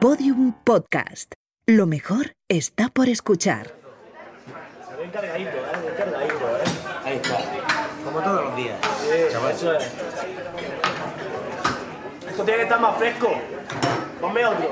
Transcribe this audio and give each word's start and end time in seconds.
Podium 0.00 0.52
Podcast. 0.62 1.32
Lo 1.66 1.86
mejor 1.86 2.32
está 2.48 2.88
por 2.88 3.08
escuchar. 3.08 3.66
Se 4.88 4.96
ve 4.96 5.10
cargadito, 5.10 5.50
¿eh? 5.50 5.62
Bien 5.82 5.94
cargadito, 5.96 6.34
¿eh? 6.34 6.62
Ahí 7.04 7.16
está. 7.16 7.38
Como 8.04 8.20
todos 8.20 8.44
los 8.44 8.56
días. 8.56 8.78
Sí, 9.00 9.08
eso 9.50 9.72
es. 9.72 9.92
Esto 12.28 12.44
tiene 12.44 12.58
que 12.58 12.62
estar 12.62 12.80
más 12.80 12.96
fresco. 12.96 13.40
Ponme 14.20 14.46
otro. 14.46 14.68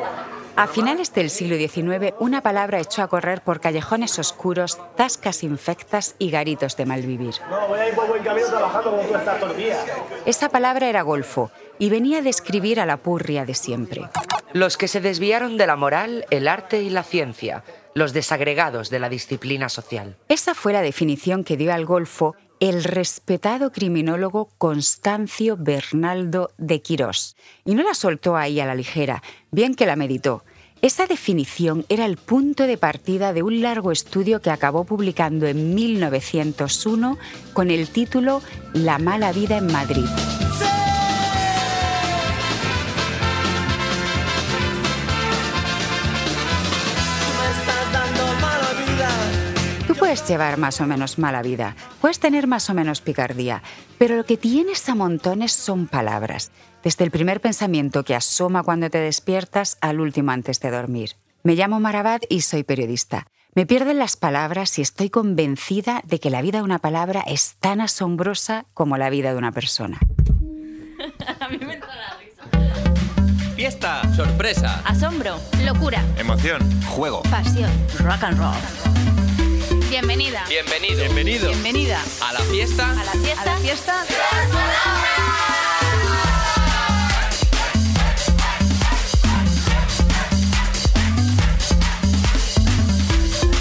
A 0.59 0.66
finales 0.66 1.12
del 1.12 1.29
siglo 1.29 1.57
XIX, 1.57 2.14
una 2.18 2.41
palabra 2.41 2.80
echó 2.80 3.02
a 3.02 3.09
correr 3.09 3.43
por 3.43 3.61
callejones 3.61 4.18
oscuros, 4.18 4.79
tascas 4.96 5.43
infectas 5.43 6.14
y 6.18 6.30
garitos 6.30 6.79
de 6.79 6.86
malvivir. 6.86 7.34
No, 7.50 7.68
voy 7.68 7.79
a 7.79 7.88
ir 7.91 7.95
por 7.95 8.09
buen 8.09 8.23
camino 8.23 8.48
trabajando 8.48 8.92
como 8.92 9.02
tú 9.02 9.14
estás 9.16 9.38
todo 9.38 9.50
el 9.50 9.59
día. 9.59 9.84
Esa 10.24 10.48
palabra 10.48 10.88
era 10.88 11.02
golfo 11.02 11.50
y 11.79 11.91
venía 11.91 12.20
a 12.20 12.23
describir 12.23 12.80
a 12.80 12.87
la 12.87 12.96
purria 12.96 13.45
de 13.45 13.52
siempre. 13.52 14.09
Los 14.55 14.79
que 14.79 14.88
se 14.88 15.02
desviaron 15.02 15.59
de 15.59 15.66
la 15.66 15.77
moral, 15.77 16.24
el 16.30 16.48
arte 16.48 16.80
y 16.80 16.88
la 16.88 17.02
ciencia, 17.02 17.62
los 17.92 18.14
desagregados 18.14 18.88
de 18.88 18.98
la 18.98 19.11
disciplina 19.11 19.69
social. 19.69 20.16
Esa 20.28 20.55
fue 20.55 20.73
la 20.73 20.80
definición 20.80 21.45
que 21.45 21.59
dio 21.59 21.75
al 21.75 21.84
golfo 21.84 22.34
el 22.60 22.84
respetado 22.84 23.73
criminólogo 23.73 24.51
Constancio 24.59 25.56
Bernaldo 25.59 26.51
de 26.59 26.80
Quirós. 26.83 27.37
Y 27.64 27.74
no 27.74 27.83
la 27.83 27.95
soltó 27.95 28.37
ahí 28.37 28.60
a 28.60 28.66
la 28.66 28.74
ligera, 28.74 29.23
bien 29.51 29.74
que 29.74 29.87
la 29.87 29.97
meditó. 29.97 30.45
Esa 30.83 31.06
definición 31.06 31.87
era 31.88 32.05
el 32.05 32.16
punto 32.16 32.66
de 32.66 32.77
partida 32.77 33.33
de 33.33 33.42
un 33.42 33.62
largo 33.62 33.92
estudio 33.92 34.41
que 34.41 34.50
acabó 34.50 34.84
publicando 34.84 35.47
en 35.47 35.74
1901 35.74 37.19
con 37.52 37.70
el 37.70 37.88
título 37.88 38.42
La 38.73 38.98
mala 38.98 39.33
vida 39.33 39.56
en 39.56 39.73
Madrid. 39.73 40.06
Puedes 50.17 50.31
llevar 50.31 50.56
más 50.56 50.81
o 50.81 50.86
menos 50.86 51.19
mala 51.19 51.42
vida, 51.42 51.77
puedes 52.00 52.20
tener 52.20 52.47
más 52.47 52.70
o 52.70 52.75
menos 52.75 53.03
picardía, 53.03 53.62
pero 53.98 54.17
lo 54.17 54.25
que 54.25 54.39
tienes 54.39 54.89
a 54.89 54.95
montones 54.95 55.53
son 55.53 55.89
palabras, 55.89 56.53
desde 56.83 57.05
el 57.05 57.11
primer 57.11 57.42
pensamiento 57.42 58.03
que 58.03 58.14
asoma 58.14 58.62
cuando 58.62 58.89
te 58.89 58.97
despiertas 58.97 59.77
al 59.83 60.00
último 60.00 60.31
antes 60.31 60.58
de 60.61 60.70
dormir. 60.70 61.17
Me 61.42 61.55
llamo 61.55 61.81
Marabat 61.81 62.25
y 62.31 62.41
soy 62.41 62.62
periodista. 62.62 63.27
Me 63.55 63.67
pierden 63.67 63.98
las 63.98 64.17
palabras 64.17 64.78
y 64.78 64.83
estoy 64.83 65.11
convencida 65.11 66.00
de 66.06 66.19
que 66.19 66.30
la 66.30 66.41
vida 66.41 66.58
de 66.58 66.64
una 66.64 66.78
palabra 66.78 67.20
es 67.27 67.56
tan 67.61 67.83
asombrosa 67.83 68.64
como 68.73 68.97
la 68.97 69.11
vida 69.11 69.33
de 69.33 69.39
una 69.39 69.53
persona. 69.53 69.98
A 71.41 71.48
mí 71.51 71.58
me 71.58 71.75
entra 71.75 71.95
la 71.95 72.17
risa. 72.17 73.55
Fiesta, 73.55 74.14
sorpresa, 74.14 74.80
Asombro, 74.86 75.36
locura, 75.62 76.03
emoción, 76.17 76.62
juego. 76.86 77.23
pasión, 77.25 77.70
rock 77.98 78.23
and 78.23 78.39
roll. 78.39 79.16
Bienvenida. 79.89 80.45
Bienvenido. 80.48 81.05
Bienvenido. 81.05 81.48
Bienvenida 81.51 82.03
A 82.20 82.33
la 82.33 82.41
fiesta. 82.41 82.91
a 82.91 83.05
la 83.05 83.12
fiesta. 83.12 83.42
A 83.42 83.45
la 83.47 83.56
fiesta. 83.59 84.05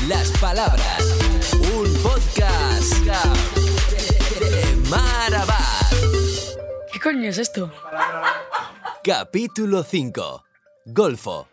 Las 0.08 0.31
palabras. 0.40 1.18
Un 1.76 1.94
podcast 2.03 2.94
de. 3.06 3.20
¿Qué 6.92 7.00
coño 7.00 7.30
es 7.30 7.38
esto? 7.38 7.72
Capítulo 9.03 9.84
5. 9.84 10.44
Golfo. 10.86 11.48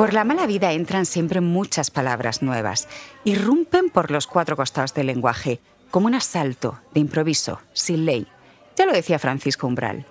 Por 0.00 0.14
la 0.14 0.24
mala 0.24 0.46
vida 0.46 0.72
entran 0.72 1.04
siempre 1.04 1.42
muchas 1.42 1.90
palabras 1.90 2.40
nuevas. 2.40 2.88
Irrumpen 3.24 3.90
por 3.90 4.10
los 4.10 4.26
cuatro 4.26 4.56
costados 4.56 4.94
del 4.94 5.08
lenguaje, 5.08 5.60
como 5.90 6.06
un 6.06 6.14
asalto, 6.14 6.80
de 6.94 7.00
improviso, 7.00 7.60
sin 7.74 8.06
ley. 8.06 8.26
Ya 8.76 8.86
lo 8.86 8.94
decía 8.94 9.18
Francisco 9.18 9.66
Umbral. 9.66 10.06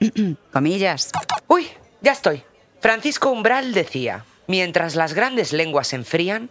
Comillas. 0.50 1.10
Uy, 1.46 1.68
ya 2.00 2.12
estoy. 2.12 2.42
Francisco 2.80 3.28
Umbral 3.28 3.74
decía, 3.74 4.24
mientras 4.46 4.94
las 4.94 5.12
grandes 5.12 5.52
lenguas 5.52 5.88
se 5.88 5.96
enfrían, 5.96 6.48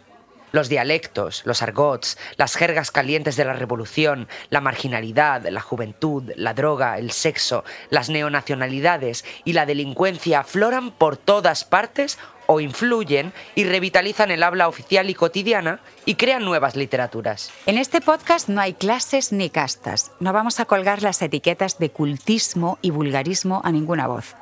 los 0.51 0.69
dialectos, 0.69 1.41
los 1.45 1.61
argots, 1.61 2.17
las 2.37 2.55
jergas 2.55 2.91
calientes 2.91 3.35
de 3.35 3.45
la 3.45 3.53
revolución, 3.53 4.27
la 4.49 4.61
marginalidad, 4.61 5.47
la 5.47 5.61
juventud, 5.61 6.31
la 6.35 6.53
droga, 6.53 6.97
el 6.97 7.11
sexo, 7.11 7.63
las 7.89 8.09
neonacionalidades 8.09 9.25
y 9.43 9.53
la 9.53 9.65
delincuencia 9.65 10.39
afloran 10.39 10.91
por 10.91 11.17
todas 11.17 11.63
partes 11.63 12.17
o 12.47 12.59
influyen 12.59 13.33
y 13.55 13.63
revitalizan 13.63 14.31
el 14.31 14.43
habla 14.43 14.67
oficial 14.67 15.09
y 15.09 15.15
cotidiana 15.15 15.79
y 16.05 16.15
crean 16.15 16.45
nuevas 16.45 16.75
literaturas. 16.75 17.51
En 17.65 17.77
este 17.77 18.01
podcast 18.01 18.49
no 18.49 18.61
hay 18.61 18.73
clases 18.73 19.31
ni 19.31 19.49
castas. 19.49 20.11
No 20.19 20.33
vamos 20.33 20.59
a 20.59 20.65
colgar 20.65 21.01
las 21.01 21.21
etiquetas 21.21 21.79
de 21.79 21.89
cultismo 21.89 22.77
y 22.81 22.91
vulgarismo 22.91 23.61
a 23.63 23.71
ninguna 23.71 24.07
voz. 24.07 24.35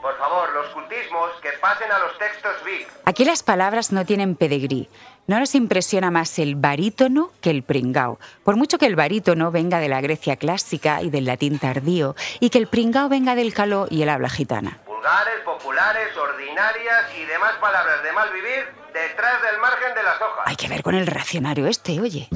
Por 0.00 0.18
favor, 0.18 0.52
los 0.52 0.66
cultismos 0.72 1.21
que 1.42 1.50
pasen 1.60 1.90
a 1.90 1.98
los 1.98 2.16
textos 2.18 2.52
big. 2.64 2.86
Aquí 3.04 3.24
las 3.24 3.42
palabras 3.42 3.92
no 3.92 4.06
tienen 4.06 4.36
pedigrí. 4.36 4.88
No 5.26 5.38
nos 5.38 5.54
impresiona 5.54 6.10
más 6.10 6.38
el 6.38 6.54
barítono 6.56 7.30
que 7.40 7.50
el 7.50 7.62
pringao. 7.62 8.18
Por 8.44 8.56
mucho 8.56 8.78
que 8.78 8.86
el 8.86 8.96
barítono 8.96 9.50
venga 9.50 9.78
de 9.78 9.88
la 9.88 10.00
Grecia 10.00 10.36
clásica 10.36 11.02
y 11.02 11.10
del 11.10 11.26
latín 11.26 11.58
tardío, 11.58 12.16
y 12.40 12.50
que 12.50 12.58
el 12.58 12.66
pringao 12.66 13.08
venga 13.08 13.34
del 13.34 13.52
caló 13.54 13.86
y 13.90 14.02
el 14.02 14.08
habla 14.08 14.30
gitana. 14.30 14.78
Vulgares, 14.86 15.40
populares, 15.44 16.16
ordinarias 16.16 17.04
y 17.20 17.24
demás 17.24 17.52
palabras 17.60 18.02
de 18.02 18.12
mal 18.12 18.32
vivir 18.32 18.66
detrás 18.92 19.42
del 19.42 19.60
margen 19.60 19.94
de 19.94 20.02
las 20.02 20.20
hojas. 20.20 20.44
Hay 20.46 20.56
que 20.56 20.68
ver 20.68 20.82
con 20.82 20.94
el 20.94 21.06
racionario 21.06 21.66
este, 21.66 22.00
oye. 22.00 22.28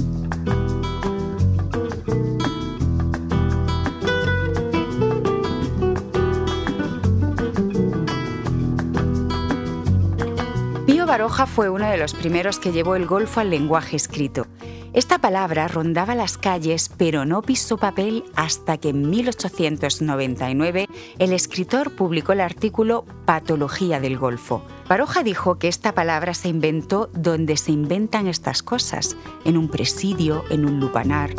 Baroja 11.07 11.47
fue 11.47 11.71
uno 11.71 11.89
de 11.89 11.99
los 11.99 12.15
primeros 12.15 12.59
que 12.59 12.73
llevó 12.73 12.97
el 12.97 13.07
golfo 13.07 13.39
al 13.39 13.51
lenguaje 13.51 13.95
escrito. 13.95 14.47
Esta 14.93 15.19
palabra 15.19 15.69
rondaba 15.69 16.15
las 16.17 16.37
calles, 16.37 16.91
pero 16.97 17.25
no 17.25 17.43
pisó 17.43 17.77
papel 17.77 18.25
hasta 18.35 18.77
que 18.79 18.89
en 18.89 19.09
1899 19.09 20.89
el 21.19 21.33
escritor 21.33 21.95
publicó 21.95 22.33
el 22.33 22.41
artículo 22.41 23.05
Patología 23.25 24.01
del 24.01 24.19
Golfo. 24.19 24.63
Baroja 24.89 25.23
dijo 25.23 25.59
que 25.59 25.69
esta 25.69 25.93
palabra 25.93 26.35
se 26.35 26.49
inventó 26.49 27.09
donde 27.13 27.57
se 27.57 27.73
inventan 27.73 28.27
estas 28.27 28.63
cosas, 28.63 29.17
en 29.45 29.57
un 29.57 29.69
presidio, 29.69 30.45
en 30.51 30.65
un 30.65 30.81
lupanar. 30.81 31.35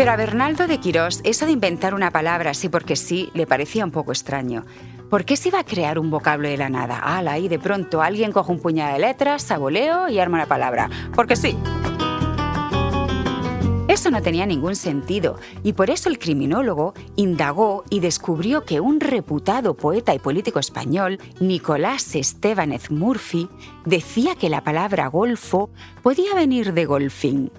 Pero 0.00 0.12
a 0.12 0.16
Bernaldo 0.16 0.66
de 0.66 0.78
Quirós 0.78 1.20
eso 1.24 1.44
de 1.44 1.52
inventar 1.52 1.92
una 1.92 2.10
palabra 2.10 2.52
así 2.52 2.70
porque 2.70 2.96
sí 2.96 3.30
le 3.34 3.46
parecía 3.46 3.84
un 3.84 3.90
poco 3.90 4.12
extraño. 4.12 4.64
¿Por 5.10 5.24
qué 5.24 5.36
se 5.36 5.48
iba 5.48 5.58
a 5.58 5.64
crear 5.64 5.98
un 5.98 6.08
vocablo 6.08 6.48
de 6.48 6.56
la 6.56 6.68
nada? 6.68 6.96
Ala, 6.96 7.36
y 7.40 7.48
de 7.48 7.58
pronto 7.58 8.00
alguien 8.00 8.30
coge 8.30 8.52
un 8.52 8.60
puñado 8.60 8.92
de 8.92 9.00
letras, 9.00 9.42
saboleo 9.42 10.08
y 10.08 10.20
arma 10.20 10.36
una 10.36 10.46
palabra. 10.46 10.88
Porque 11.16 11.34
sí. 11.34 11.56
Eso 13.88 14.12
no 14.12 14.22
tenía 14.22 14.46
ningún 14.46 14.76
sentido 14.76 15.40
y 15.64 15.72
por 15.72 15.90
eso 15.90 16.08
el 16.08 16.20
criminólogo 16.20 16.94
indagó 17.16 17.82
y 17.90 17.98
descubrió 17.98 18.64
que 18.64 18.78
un 18.78 19.00
reputado 19.00 19.74
poeta 19.74 20.14
y 20.14 20.20
político 20.20 20.60
español, 20.60 21.18
Nicolás 21.40 22.14
Estebanez 22.14 22.92
Murphy, 22.92 23.48
decía 23.84 24.36
que 24.36 24.48
la 24.48 24.62
palabra 24.62 25.08
golfo 25.08 25.70
podía 26.04 26.36
venir 26.36 26.72
de 26.72 26.84
golfín. 26.84 27.50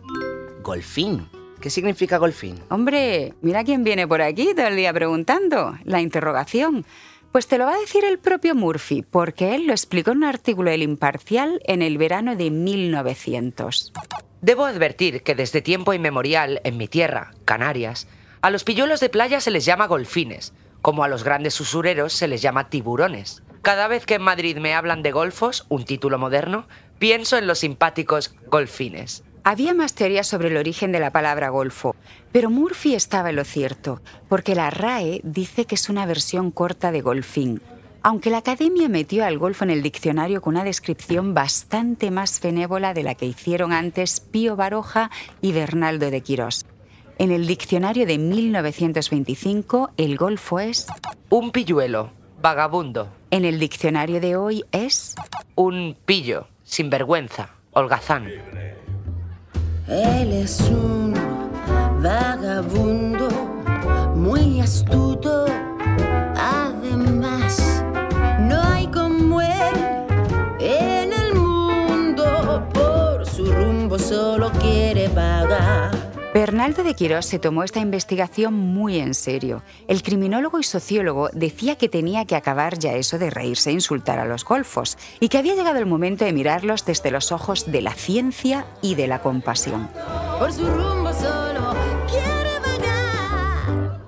Golfín. 0.63 1.27
¿Qué 1.59 1.69
significa 1.69 2.17
golfín? 2.17 2.55
Hombre, 2.69 3.33
mira 3.41 3.65
quién 3.65 3.83
viene 3.83 4.07
por 4.07 4.21
aquí 4.21 4.53
todo 4.55 4.67
el 4.67 4.77
día 4.77 4.93
preguntando. 4.93 5.77
La 5.83 6.01
interrogación. 6.01 6.85
Pues 7.31 7.47
te 7.47 7.57
lo 7.57 7.65
va 7.65 7.75
a 7.75 7.79
decir 7.79 8.03
el 8.03 8.19
propio 8.19 8.55
Murphy, 8.55 9.03
porque 9.03 9.55
él 9.55 9.65
lo 9.65 9.71
explicó 9.71 10.11
en 10.11 10.17
un 10.17 10.23
artículo 10.25 10.69
del 10.69 10.83
Imparcial 10.83 11.61
en 11.63 11.81
el 11.81 11.97
verano 11.97 12.35
de 12.35 12.51
1900. 12.51 13.93
Debo 14.41 14.65
advertir 14.65 15.23
que 15.23 15.33
desde 15.33 15.61
tiempo 15.61 15.93
inmemorial, 15.93 16.59
en 16.65 16.75
mi 16.75 16.89
tierra, 16.89 17.31
Canarias, 17.45 18.09
a 18.41 18.49
los 18.49 18.65
pilluelos 18.65 18.99
de 18.99 19.07
playa 19.07 19.39
se 19.39 19.51
les 19.51 19.63
llama 19.63 19.87
golfines, 19.87 20.53
como 20.81 21.05
a 21.05 21.07
los 21.07 21.23
grandes 21.23 21.57
usureros 21.61 22.11
se 22.11 22.27
les 22.27 22.41
llama 22.41 22.69
tiburones. 22.69 23.43
Cada 23.61 23.87
vez 23.87 24.05
que 24.05 24.15
en 24.15 24.23
Madrid 24.23 24.57
me 24.57 24.73
hablan 24.73 25.01
de 25.01 25.13
golfos, 25.13 25.65
un 25.69 25.85
título 25.85 26.17
moderno, 26.17 26.67
pienso 26.99 27.37
en 27.37 27.47
los 27.47 27.59
simpáticos 27.59 28.35
golfines. 28.47 29.23
Había 29.43 29.73
más 29.73 29.95
teorías 29.95 30.27
sobre 30.27 30.49
el 30.49 30.57
origen 30.57 30.91
de 30.91 30.99
la 30.99 31.11
palabra 31.11 31.49
golfo, 31.49 31.95
pero 32.31 32.51
Murphy 32.51 32.93
estaba 32.93 33.31
en 33.31 33.37
lo 33.37 33.43
cierto, 33.43 33.99
porque 34.29 34.53
la 34.53 34.69
RAE 34.69 35.21
dice 35.23 35.65
que 35.65 35.73
es 35.75 35.89
una 35.89 36.05
versión 36.05 36.51
corta 36.51 36.91
de 36.91 37.01
golfín. 37.01 37.61
aunque 38.03 38.29
la 38.31 38.37
academia 38.37 38.89
metió 38.89 39.25
al 39.25 39.37
golfo 39.37 39.63
en 39.63 39.69
el 39.69 39.83
diccionario 39.83 40.41
con 40.41 40.55
una 40.55 40.63
descripción 40.63 41.33
bastante 41.33 42.09
más 42.09 42.41
benévola 42.41 42.93
de 42.93 43.03
la 43.03 43.15
que 43.15 43.27
hicieron 43.27 43.73
antes 43.73 44.19
Pío 44.19 44.55
Baroja 44.55 45.11
y 45.41 45.51
Bernaldo 45.51 46.09
de 46.09 46.21
Quirós. 46.21 46.65
En 47.19 47.31
el 47.31 47.45
diccionario 47.45 48.07
de 48.07 48.17
1925, 48.17 49.91
el 49.97 50.17
golfo 50.17 50.59
es... 50.59 50.87
Un 51.29 51.51
pilluelo, 51.51 52.09
vagabundo. 52.41 53.09
En 53.29 53.45
el 53.45 53.59
diccionario 53.59 54.19
de 54.19 54.35
hoy 54.35 54.63
es... 54.71 55.15
Un 55.53 55.95
pillo, 56.05 56.47
sinvergüenza, 56.63 57.51
holgazán. 57.73 58.27
Él 59.91 60.31
es 60.31 60.61
un 60.69 61.13
vagabundo 62.01 63.27
muy 64.15 64.61
astuto. 64.61 65.50
Bernaldo 76.61 76.83
de 76.83 76.93
Quirós 76.93 77.25
se 77.25 77.39
tomó 77.39 77.63
esta 77.63 77.79
investigación 77.79 78.53
muy 78.53 78.99
en 78.99 79.15
serio. 79.15 79.63
El 79.87 80.03
criminólogo 80.03 80.59
y 80.59 80.63
sociólogo 80.63 81.29
decía 81.33 81.75
que 81.75 81.89
tenía 81.89 82.25
que 82.25 82.35
acabar 82.35 82.77
ya 82.77 82.93
eso 82.93 83.17
de 83.17 83.31
reírse 83.31 83.71
e 83.71 83.73
insultar 83.73 84.19
a 84.19 84.25
los 84.25 84.45
golfos 84.45 84.95
y 85.19 85.29
que 85.29 85.39
había 85.39 85.55
llegado 85.55 85.79
el 85.79 85.87
momento 85.87 86.23
de 86.23 86.33
mirarlos 86.33 86.85
desde 86.85 87.09
los 87.09 87.31
ojos 87.31 87.71
de 87.71 87.81
la 87.81 87.95
ciencia 87.95 88.67
y 88.83 88.93
de 88.93 89.07
la 89.07 89.23
compasión. 89.23 89.89
Por 90.37 90.53
su 90.53 90.69
rumbo 90.69 91.11
solo 91.13 91.73
quiere 92.07 92.59
vagar. 92.59 93.99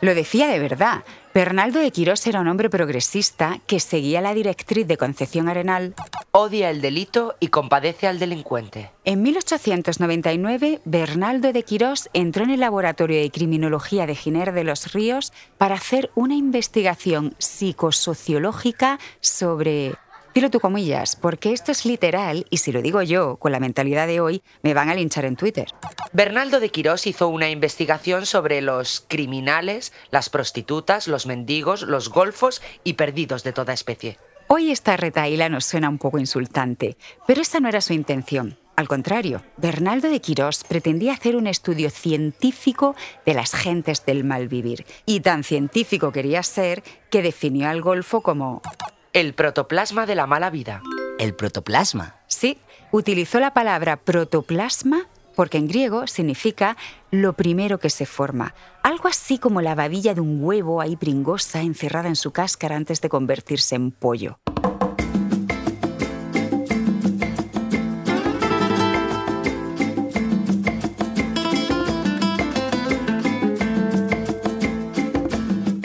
Lo 0.00 0.12
decía 0.12 0.48
de 0.48 0.58
verdad. 0.58 1.04
Bernaldo 1.36 1.80
de 1.80 1.90
Quirós 1.90 2.26
era 2.26 2.40
un 2.40 2.48
hombre 2.48 2.70
progresista 2.70 3.60
que 3.66 3.78
seguía 3.78 4.22
la 4.22 4.32
directriz 4.32 4.86
de 4.86 4.96
Concepción 4.96 5.50
Arenal. 5.50 5.94
Odia 6.32 6.70
el 6.70 6.80
delito 6.80 7.34
y 7.40 7.48
compadece 7.48 8.06
al 8.06 8.18
delincuente. 8.18 8.90
En 9.04 9.20
1899, 9.20 10.80
Bernaldo 10.86 11.52
de 11.52 11.62
Quirós 11.62 12.08
entró 12.14 12.44
en 12.44 12.52
el 12.52 12.60
laboratorio 12.60 13.20
de 13.20 13.30
criminología 13.30 14.06
de 14.06 14.14
Giner 14.14 14.52
de 14.52 14.64
los 14.64 14.94
Ríos 14.94 15.34
para 15.58 15.74
hacer 15.74 16.10
una 16.14 16.34
investigación 16.34 17.34
psicosociológica 17.36 18.98
sobre 19.20 19.94
Dilo 20.36 20.50
tú 20.50 20.60
comillas, 20.60 21.16
porque 21.16 21.54
esto 21.54 21.72
es 21.72 21.86
literal 21.86 22.44
y 22.50 22.58
si 22.58 22.70
lo 22.70 22.82
digo 22.82 23.00
yo, 23.00 23.36
con 23.36 23.52
la 23.52 23.58
mentalidad 23.58 24.06
de 24.06 24.20
hoy, 24.20 24.42
me 24.62 24.74
van 24.74 24.90
a 24.90 24.94
linchar 24.94 25.24
en 25.24 25.34
Twitter. 25.34 25.68
Bernaldo 26.12 26.60
de 26.60 26.68
Quirós 26.68 27.06
hizo 27.06 27.28
una 27.28 27.48
investigación 27.48 28.26
sobre 28.26 28.60
los 28.60 29.02
criminales, 29.08 29.94
las 30.10 30.28
prostitutas, 30.28 31.08
los 31.08 31.24
mendigos, 31.24 31.80
los 31.80 32.10
golfos 32.10 32.60
y 32.84 32.92
perdidos 32.92 33.44
de 33.44 33.54
toda 33.54 33.72
especie. 33.72 34.18
Hoy 34.46 34.72
esta 34.72 34.98
retaíla 34.98 35.48
nos 35.48 35.64
suena 35.64 35.88
un 35.88 35.96
poco 35.96 36.18
insultante, 36.18 36.98
pero 37.26 37.40
esa 37.40 37.58
no 37.60 37.70
era 37.70 37.80
su 37.80 37.94
intención. 37.94 38.58
Al 38.76 38.88
contrario, 38.88 39.42
Bernaldo 39.56 40.10
de 40.10 40.20
Quirós 40.20 40.64
pretendía 40.64 41.14
hacer 41.14 41.34
un 41.36 41.46
estudio 41.46 41.88
científico 41.88 42.94
de 43.24 43.32
las 43.32 43.54
gentes 43.54 44.04
del 44.04 44.22
malvivir. 44.22 44.84
Y 45.06 45.20
tan 45.20 45.44
científico 45.44 46.12
quería 46.12 46.42
ser 46.42 46.82
que 47.08 47.22
definió 47.22 47.70
al 47.70 47.80
golfo 47.80 48.20
como 48.20 48.60
El 49.16 49.32
protoplasma 49.32 50.04
de 50.04 50.14
la 50.14 50.26
mala 50.26 50.50
vida. 50.50 50.82
¿El 51.18 51.34
protoplasma? 51.34 52.16
Sí, 52.26 52.58
utilizó 52.90 53.40
la 53.40 53.54
palabra 53.54 53.96
protoplasma 53.96 55.08
porque 55.34 55.56
en 55.56 55.68
griego 55.68 56.06
significa 56.06 56.76
lo 57.10 57.32
primero 57.32 57.78
que 57.78 57.88
se 57.88 58.04
forma, 58.04 58.54
algo 58.82 59.08
así 59.08 59.38
como 59.38 59.62
la 59.62 59.74
babilla 59.74 60.12
de 60.12 60.20
un 60.20 60.44
huevo 60.44 60.82
ahí 60.82 60.96
pringosa 60.96 61.62
encerrada 61.62 62.08
en 62.08 62.16
su 62.16 62.32
cáscara 62.32 62.76
antes 62.76 63.00
de 63.00 63.08
convertirse 63.08 63.74
en 63.74 63.90
pollo. 63.90 64.38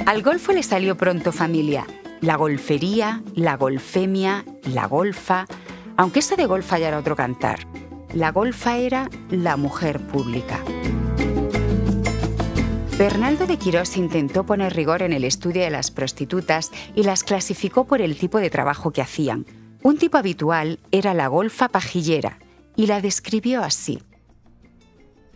Al 0.06 0.22
golfo 0.22 0.52
le 0.52 0.64
salió 0.64 0.98
pronto 0.98 1.32
familia, 1.32 1.88
la 2.22 2.36
golfería, 2.36 3.24
la 3.36 3.58
golfemia, 3.58 4.46
la 4.64 4.86
golfa, 4.86 5.48
aunque 5.98 6.20
eso 6.20 6.36
de 6.36 6.46
golfa 6.46 6.78
ya 6.78 6.90
era 6.90 7.00
otro 7.00 7.16
cantar. 7.16 7.60
La 8.14 8.32
golfa 8.32 8.78
era 8.78 9.10
la 9.30 9.58
mujer 9.58 10.00
pública. 10.00 10.60
Bernaldo 12.98 13.48
de 13.48 13.58
Quirós 13.58 13.98
intentó 13.98 14.46
poner 14.46 14.76
rigor 14.76 15.02
en 15.02 15.14
el 15.14 15.24
estudio 15.24 15.64
de 15.64 15.72
las 15.72 15.90
prostitutas 15.90 16.70
y 16.94 17.04
las 17.04 17.24
clasificó 17.24 17.86
por 17.86 18.02
el 18.02 18.16
tipo 18.16 18.38
de 18.38 18.52
trabajo 18.52 18.92
que 18.92 19.02
hacían. 19.02 19.48
Un 19.82 19.98
tipo 19.98 20.18
habitual 20.18 20.80
era 20.92 21.16
la 21.16 21.28
golfa 21.28 21.70
pajillera 21.70 22.38
y 22.76 22.86
la 22.86 23.02
describió 23.02 23.64
así. 23.64 24.04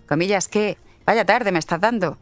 Comillas 0.07 0.47
que, 0.47 0.77
vaya 1.07 1.25
tarde 1.25 1.51
me 1.51 1.57
estás 1.57 1.81
dando. 1.81 2.19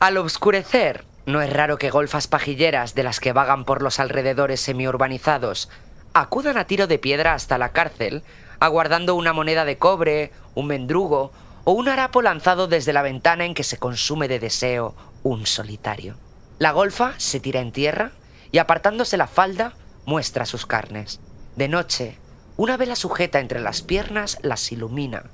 Al 0.00 0.16
obscurecer, 0.16 1.04
no 1.30 1.42
es 1.42 1.52
raro 1.52 1.78
que 1.78 1.90
golfas 1.90 2.26
pajilleras 2.26 2.94
de 2.94 3.02
las 3.02 3.20
que 3.20 3.32
vagan 3.32 3.64
por 3.64 3.82
los 3.82 4.00
alrededores 4.00 4.60
semiurbanizados 4.60 5.70
acudan 6.12 6.58
a 6.58 6.66
tiro 6.66 6.86
de 6.86 6.98
piedra 6.98 7.34
hasta 7.34 7.58
la 7.58 7.70
cárcel, 7.70 8.22
aguardando 8.58 9.14
una 9.14 9.32
moneda 9.32 9.64
de 9.64 9.78
cobre, 9.78 10.32
un 10.54 10.66
mendrugo 10.66 11.32
o 11.64 11.72
un 11.72 11.88
harapo 11.88 12.22
lanzado 12.22 12.66
desde 12.66 12.92
la 12.92 13.02
ventana 13.02 13.44
en 13.44 13.54
que 13.54 13.64
se 13.64 13.78
consume 13.78 14.28
de 14.28 14.40
deseo 14.40 14.94
un 15.22 15.46
solitario. 15.46 16.16
La 16.58 16.72
golfa 16.72 17.14
se 17.18 17.40
tira 17.40 17.60
en 17.60 17.72
tierra 17.72 18.12
y 18.52 18.58
apartándose 18.58 19.16
la 19.16 19.26
falda 19.26 19.74
muestra 20.04 20.46
sus 20.46 20.66
carnes. 20.66 21.20
De 21.56 21.68
noche, 21.68 22.18
una 22.56 22.76
vela 22.76 22.96
sujeta 22.96 23.40
entre 23.40 23.60
las 23.60 23.82
piernas 23.82 24.38
las 24.42 24.70
ilumina, 24.72 25.24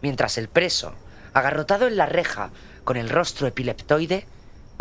mientras 0.00 0.38
el 0.38 0.48
preso, 0.48 0.94
agarrotado 1.34 1.86
en 1.86 1.96
la 1.96 2.06
reja, 2.06 2.50
con 2.84 2.96
el 2.96 3.08
rostro 3.08 3.46
epileptoide, 3.46 4.26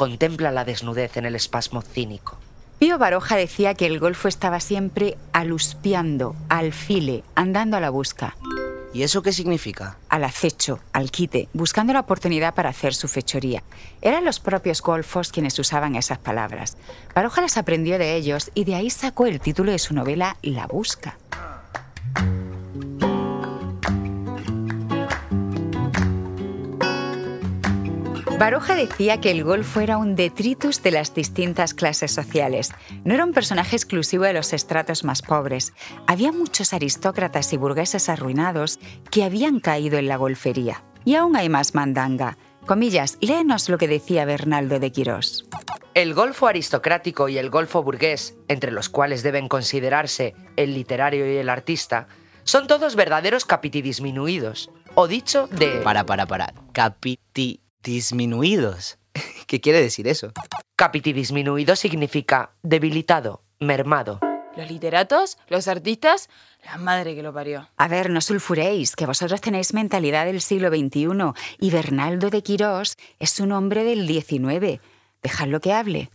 contempla 0.01 0.51
la 0.51 0.65
desnudez 0.65 1.15
en 1.17 1.27
el 1.27 1.35
espasmo 1.35 1.83
cínico. 1.83 2.35
Pío 2.79 2.97
Baroja 2.97 3.35
decía 3.35 3.75
que 3.75 3.85
el 3.85 3.99
golfo 3.99 4.27
estaba 4.27 4.59
siempre 4.59 5.15
aluspiando, 5.31 6.35
al 6.49 6.73
file, 6.73 7.23
andando 7.35 7.77
a 7.77 7.79
la 7.79 7.91
busca, 7.91 8.35
¿Y 8.95 9.03
eso 9.03 9.21
qué 9.21 9.31
significa? 9.31 9.97
al 10.09 10.23
acecho, 10.23 10.79
al 10.91 11.11
quite, 11.11 11.49
buscando 11.53 11.93
la 11.93 11.99
oportunidad 11.99 12.55
para 12.55 12.69
hacer 12.71 12.95
su 12.95 13.07
fechoría. 13.07 13.61
Eran 14.01 14.25
los 14.25 14.39
propios 14.39 14.81
golfos 14.81 15.31
quienes 15.31 15.59
usaban 15.59 15.95
esas 15.95 16.17
palabras. 16.17 16.77
Baroja 17.13 17.41
las 17.41 17.57
aprendió 17.57 17.99
de 17.99 18.15
ellos 18.15 18.49
y 18.55 18.63
de 18.63 18.73
ahí 18.73 18.89
sacó 18.89 19.27
el 19.27 19.39
título 19.39 19.71
de 19.71 19.77
su 19.77 19.93
novela 19.93 20.35
La 20.41 20.65
Busca. 20.65 21.19
Baroja 28.41 28.73
decía 28.73 29.21
que 29.21 29.29
el 29.29 29.43
golfo 29.43 29.81
era 29.81 29.99
un 29.99 30.15
detritus 30.15 30.81
de 30.81 30.89
las 30.89 31.13
distintas 31.13 31.75
clases 31.75 32.11
sociales. 32.11 32.71
No 33.03 33.13
era 33.13 33.23
un 33.23 33.33
personaje 33.33 33.75
exclusivo 33.75 34.23
de 34.23 34.33
los 34.33 34.51
estratos 34.51 35.03
más 35.03 35.21
pobres. 35.21 35.73
Había 36.07 36.31
muchos 36.31 36.73
aristócratas 36.73 37.53
y 37.53 37.57
burgueses 37.57 38.09
arruinados 38.09 38.79
que 39.11 39.23
habían 39.23 39.59
caído 39.59 39.99
en 39.99 40.07
la 40.07 40.15
golfería. 40.15 40.83
Y 41.05 41.13
aún 41.13 41.35
hay 41.35 41.49
más 41.49 41.75
mandanga. 41.75 42.35
Comillas, 42.65 43.19
léenos 43.21 43.69
lo 43.69 43.77
que 43.77 43.87
decía 43.87 44.25
Bernaldo 44.25 44.79
de 44.79 44.91
Quirós. 44.91 45.45
El 45.93 46.15
golfo 46.15 46.47
aristocrático 46.47 47.29
y 47.29 47.37
el 47.37 47.51
golfo 47.51 47.83
burgués, 47.83 48.35
entre 48.47 48.71
los 48.71 48.89
cuales 48.89 49.21
deben 49.21 49.49
considerarse 49.49 50.33
el 50.55 50.73
literario 50.73 51.31
y 51.31 51.37
el 51.37 51.47
artista, 51.47 52.07
son 52.43 52.65
todos 52.65 52.95
verdaderos 52.95 53.45
capitidisminuidos, 53.45 54.71
o 54.95 55.07
dicho 55.07 55.45
de... 55.45 55.81
Para, 55.83 56.07
para, 56.07 56.25
para. 56.25 56.55
Capiti 56.73 57.61
disminuidos. 57.83 58.97
¿Qué 59.47 59.61
quiere 59.61 59.81
decir 59.81 60.07
eso? 60.07 60.31
Capitidisminuido 60.75 61.75
significa 61.75 62.51
debilitado, 62.63 63.43
mermado. 63.59 64.19
Los 64.55 64.69
literatos, 64.69 65.37
los 65.47 65.67
artistas, 65.67 66.29
la 66.65 66.77
madre 66.77 67.15
que 67.15 67.23
lo 67.23 67.33
parió. 67.33 67.69
A 67.77 67.87
ver, 67.87 68.09
no 68.09 68.19
sulfuréis, 68.19 68.95
que 68.95 69.05
vosotros 69.05 69.39
tenéis 69.39 69.73
mentalidad 69.73 70.25
del 70.25 70.41
siglo 70.41 70.69
XXI 70.69 71.07
y 71.59 71.71
Bernaldo 71.71 72.29
de 72.29 72.43
Quirós 72.43 72.97
es 73.19 73.39
un 73.39 73.53
hombre 73.53 73.83
del 73.83 74.05
XIX. 74.05 74.81
Dejadlo 75.23 75.61
que 75.61 75.73
hable. 75.73 76.09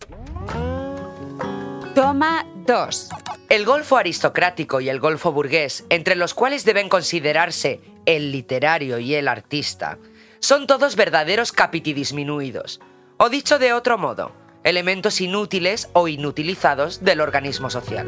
Toma 1.94 2.46
dos. 2.66 3.08
El 3.48 3.64
golfo 3.64 3.96
aristocrático 3.96 4.80
y 4.80 4.88
el 4.90 5.00
golfo 5.00 5.32
burgués, 5.32 5.84
entre 5.88 6.16
los 6.16 6.34
cuales 6.34 6.64
deben 6.64 6.88
considerarse 6.88 7.80
el 8.04 8.32
literario 8.32 8.98
y 8.98 9.14
el 9.14 9.28
artista, 9.28 9.98
son 10.46 10.68
todos 10.68 10.94
verdaderos 10.94 11.50
capitidisminuidos. 11.50 12.78
O 13.16 13.28
dicho 13.30 13.58
de 13.58 13.72
otro 13.72 13.98
modo, 13.98 14.30
elementos 14.62 15.20
inútiles 15.20 15.90
o 15.92 16.06
inutilizados 16.06 17.02
del 17.02 17.20
organismo 17.20 17.68
social. 17.68 18.06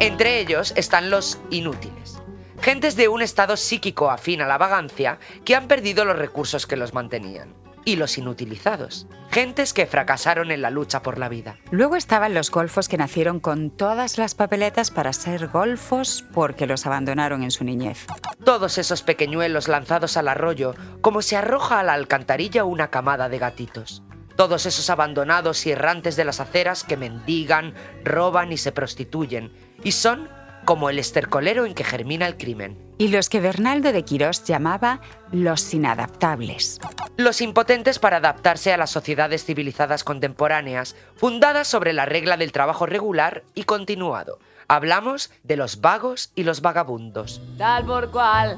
Entre 0.00 0.40
ellos 0.40 0.72
están 0.74 1.10
los 1.10 1.38
inútiles, 1.50 2.20
gentes 2.60 2.96
de 2.96 3.06
un 3.06 3.22
estado 3.22 3.56
psíquico 3.56 4.10
afín 4.10 4.40
a 4.40 4.48
la 4.48 4.58
vagancia 4.58 5.20
que 5.44 5.54
han 5.54 5.68
perdido 5.68 6.04
los 6.04 6.18
recursos 6.18 6.66
que 6.66 6.74
los 6.74 6.92
mantenían. 6.92 7.61
Y 7.84 7.96
los 7.96 8.18
inutilizados, 8.18 9.06
gentes 9.30 9.72
que 9.72 9.86
fracasaron 9.86 10.50
en 10.50 10.62
la 10.62 10.70
lucha 10.70 11.02
por 11.02 11.18
la 11.18 11.28
vida. 11.28 11.56
Luego 11.70 11.96
estaban 11.96 12.34
los 12.34 12.50
golfos 12.50 12.88
que 12.88 12.98
nacieron 12.98 13.40
con 13.40 13.70
todas 13.70 14.18
las 14.18 14.34
papeletas 14.34 14.90
para 14.90 15.12
ser 15.12 15.48
golfos 15.48 16.24
porque 16.32 16.66
los 16.66 16.86
abandonaron 16.86 17.42
en 17.42 17.50
su 17.50 17.64
niñez. 17.64 18.06
Todos 18.44 18.78
esos 18.78 19.02
pequeñuelos 19.02 19.68
lanzados 19.68 20.16
al 20.16 20.28
arroyo 20.28 20.74
como 21.00 21.22
se 21.22 21.36
arroja 21.36 21.80
a 21.80 21.82
la 21.82 21.94
alcantarilla 21.94 22.64
una 22.64 22.88
camada 22.88 23.28
de 23.28 23.38
gatitos. 23.38 24.02
Todos 24.36 24.66
esos 24.66 24.88
abandonados 24.88 25.66
y 25.66 25.72
errantes 25.72 26.16
de 26.16 26.24
las 26.24 26.40
aceras 26.40 26.84
que 26.84 26.96
mendigan, 26.96 27.74
roban 28.02 28.50
y 28.50 28.56
se 28.56 28.72
prostituyen, 28.72 29.52
y 29.84 29.92
son 29.92 30.28
como 30.64 30.90
el 30.90 30.98
estercolero 30.98 31.66
en 31.66 31.74
que 31.74 31.84
germina 31.84 32.26
el 32.26 32.36
crimen. 32.36 32.78
Y 32.98 33.08
los 33.08 33.28
que 33.28 33.40
Bernaldo 33.40 33.92
de 33.92 34.04
Quirós 34.04 34.44
llamaba 34.44 35.00
los 35.32 35.72
inadaptables. 35.74 36.78
Los 37.16 37.40
impotentes 37.40 37.98
para 37.98 38.18
adaptarse 38.18 38.72
a 38.72 38.76
las 38.76 38.90
sociedades 38.90 39.44
civilizadas 39.44 40.04
contemporáneas, 40.04 40.96
fundadas 41.16 41.68
sobre 41.68 41.92
la 41.92 42.06
regla 42.06 42.36
del 42.36 42.52
trabajo 42.52 42.86
regular 42.86 43.42
y 43.54 43.64
continuado. 43.64 44.38
Hablamos 44.68 45.30
de 45.42 45.56
los 45.56 45.80
vagos 45.80 46.30
y 46.34 46.44
los 46.44 46.62
vagabundos. 46.62 47.42
Tal 47.58 47.84
por 47.84 48.10
cual, 48.10 48.56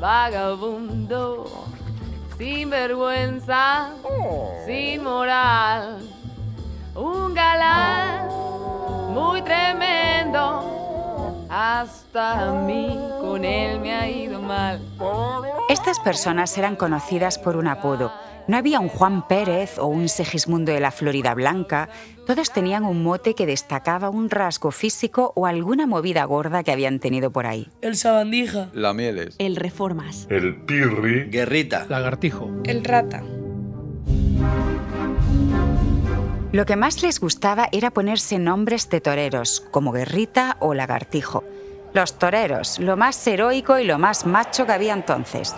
vagabundo, 0.00 1.66
sin 2.36 2.70
vergüenza, 2.70 3.94
sin 4.66 5.04
moral, 5.04 6.00
un 6.94 7.32
galán 7.32 8.28
muy 9.10 9.42
tremendo, 9.42 11.46
hasta 11.48 12.48
a 12.48 12.62
mí 12.62 12.98
con 13.20 13.44
él 13.44 13.80
me 13.80 13.92
ha 13.92 14.08
ido 14.08 14.40
mal. 14.40 14.80
Estas 15.68 15.98
personas 16.00 16.56
eran 16.58 16.76
conocidas 16.76 17.38
por 17.38 17.56
un 17.56 17.68
apodo. 17.68 18.12
No 18.48 18.56
había 18.56 18.80
un 18.80 18.88
Juan 18.88 19.28
Pérez 19.28 19.78
o 19.78 19.86
un 19.86 20.08
Segismundo 20.08 20.72
de 20.72 20.80
la 20.80 20.90
Florida 20.90 21.34
Blanca. 21.34 21.88
Todos 22.26 22.52
tenían 22.52 22.84
un 22.84 23.02
mote 23.02 23.34
que 23.34 23.46
destacaba 23.46 24.10
un 24.10 24.28
rasgo 24.28 24.72
físico 24.72 25.32
o 25.36 25.46
alguna 25.46 25.86
movida 25.86 26.24
gorda 26.24 26.64
que 26.64 26.72
habían 26.72 26.98
tenido 26.98 27.30
por 27.30 27.46
ahí. 27.46 27.68
El 27.80 27.96
sabandija. 27.96 28.70
La 28.72 28.92
mieles. 28.92 29.36
El 29.38 29.54
reformas. 29.54 30.26
El 30.30 30.62
pirri. 30.62 31.30
Guerrita. 31.30 31.86
Lagartijo. 31.88 32.50
El 32.64 32.82
rata. 32.82 33.22
Lo 36.52 36.66
que 36.66 36.74
más 36.74 37.04
les 37.04 37.20
gustaba 37.20 37.68
era 37.70 37.92
ponerse 37.92 38.40
nombres 38.40 38.90
de 38.90 39.00
toreros, 39.00 39.60
como 39.70 39.92
Guerrita 39.92 40.56
o 40.58 40.74
Lagartijo. 40.74 41.44
Los 41.92 42.18
toreros, 42.18 42.80
lo 42.80 42.96
más 42.96 43.24
heroico 43.24 43.78
y 43.78 43.84
lo 43.84 44.00
más 44.00 44.26
macho 44.26 44.66
que 44.66 44.72
había 44.72 44.92
entonces. 44.92 45.54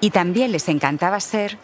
Y 0.00 0.10
también 0.10 0.52
les 0.52 0.68
encantaba 0.68 1.18
ser 1.18 1.58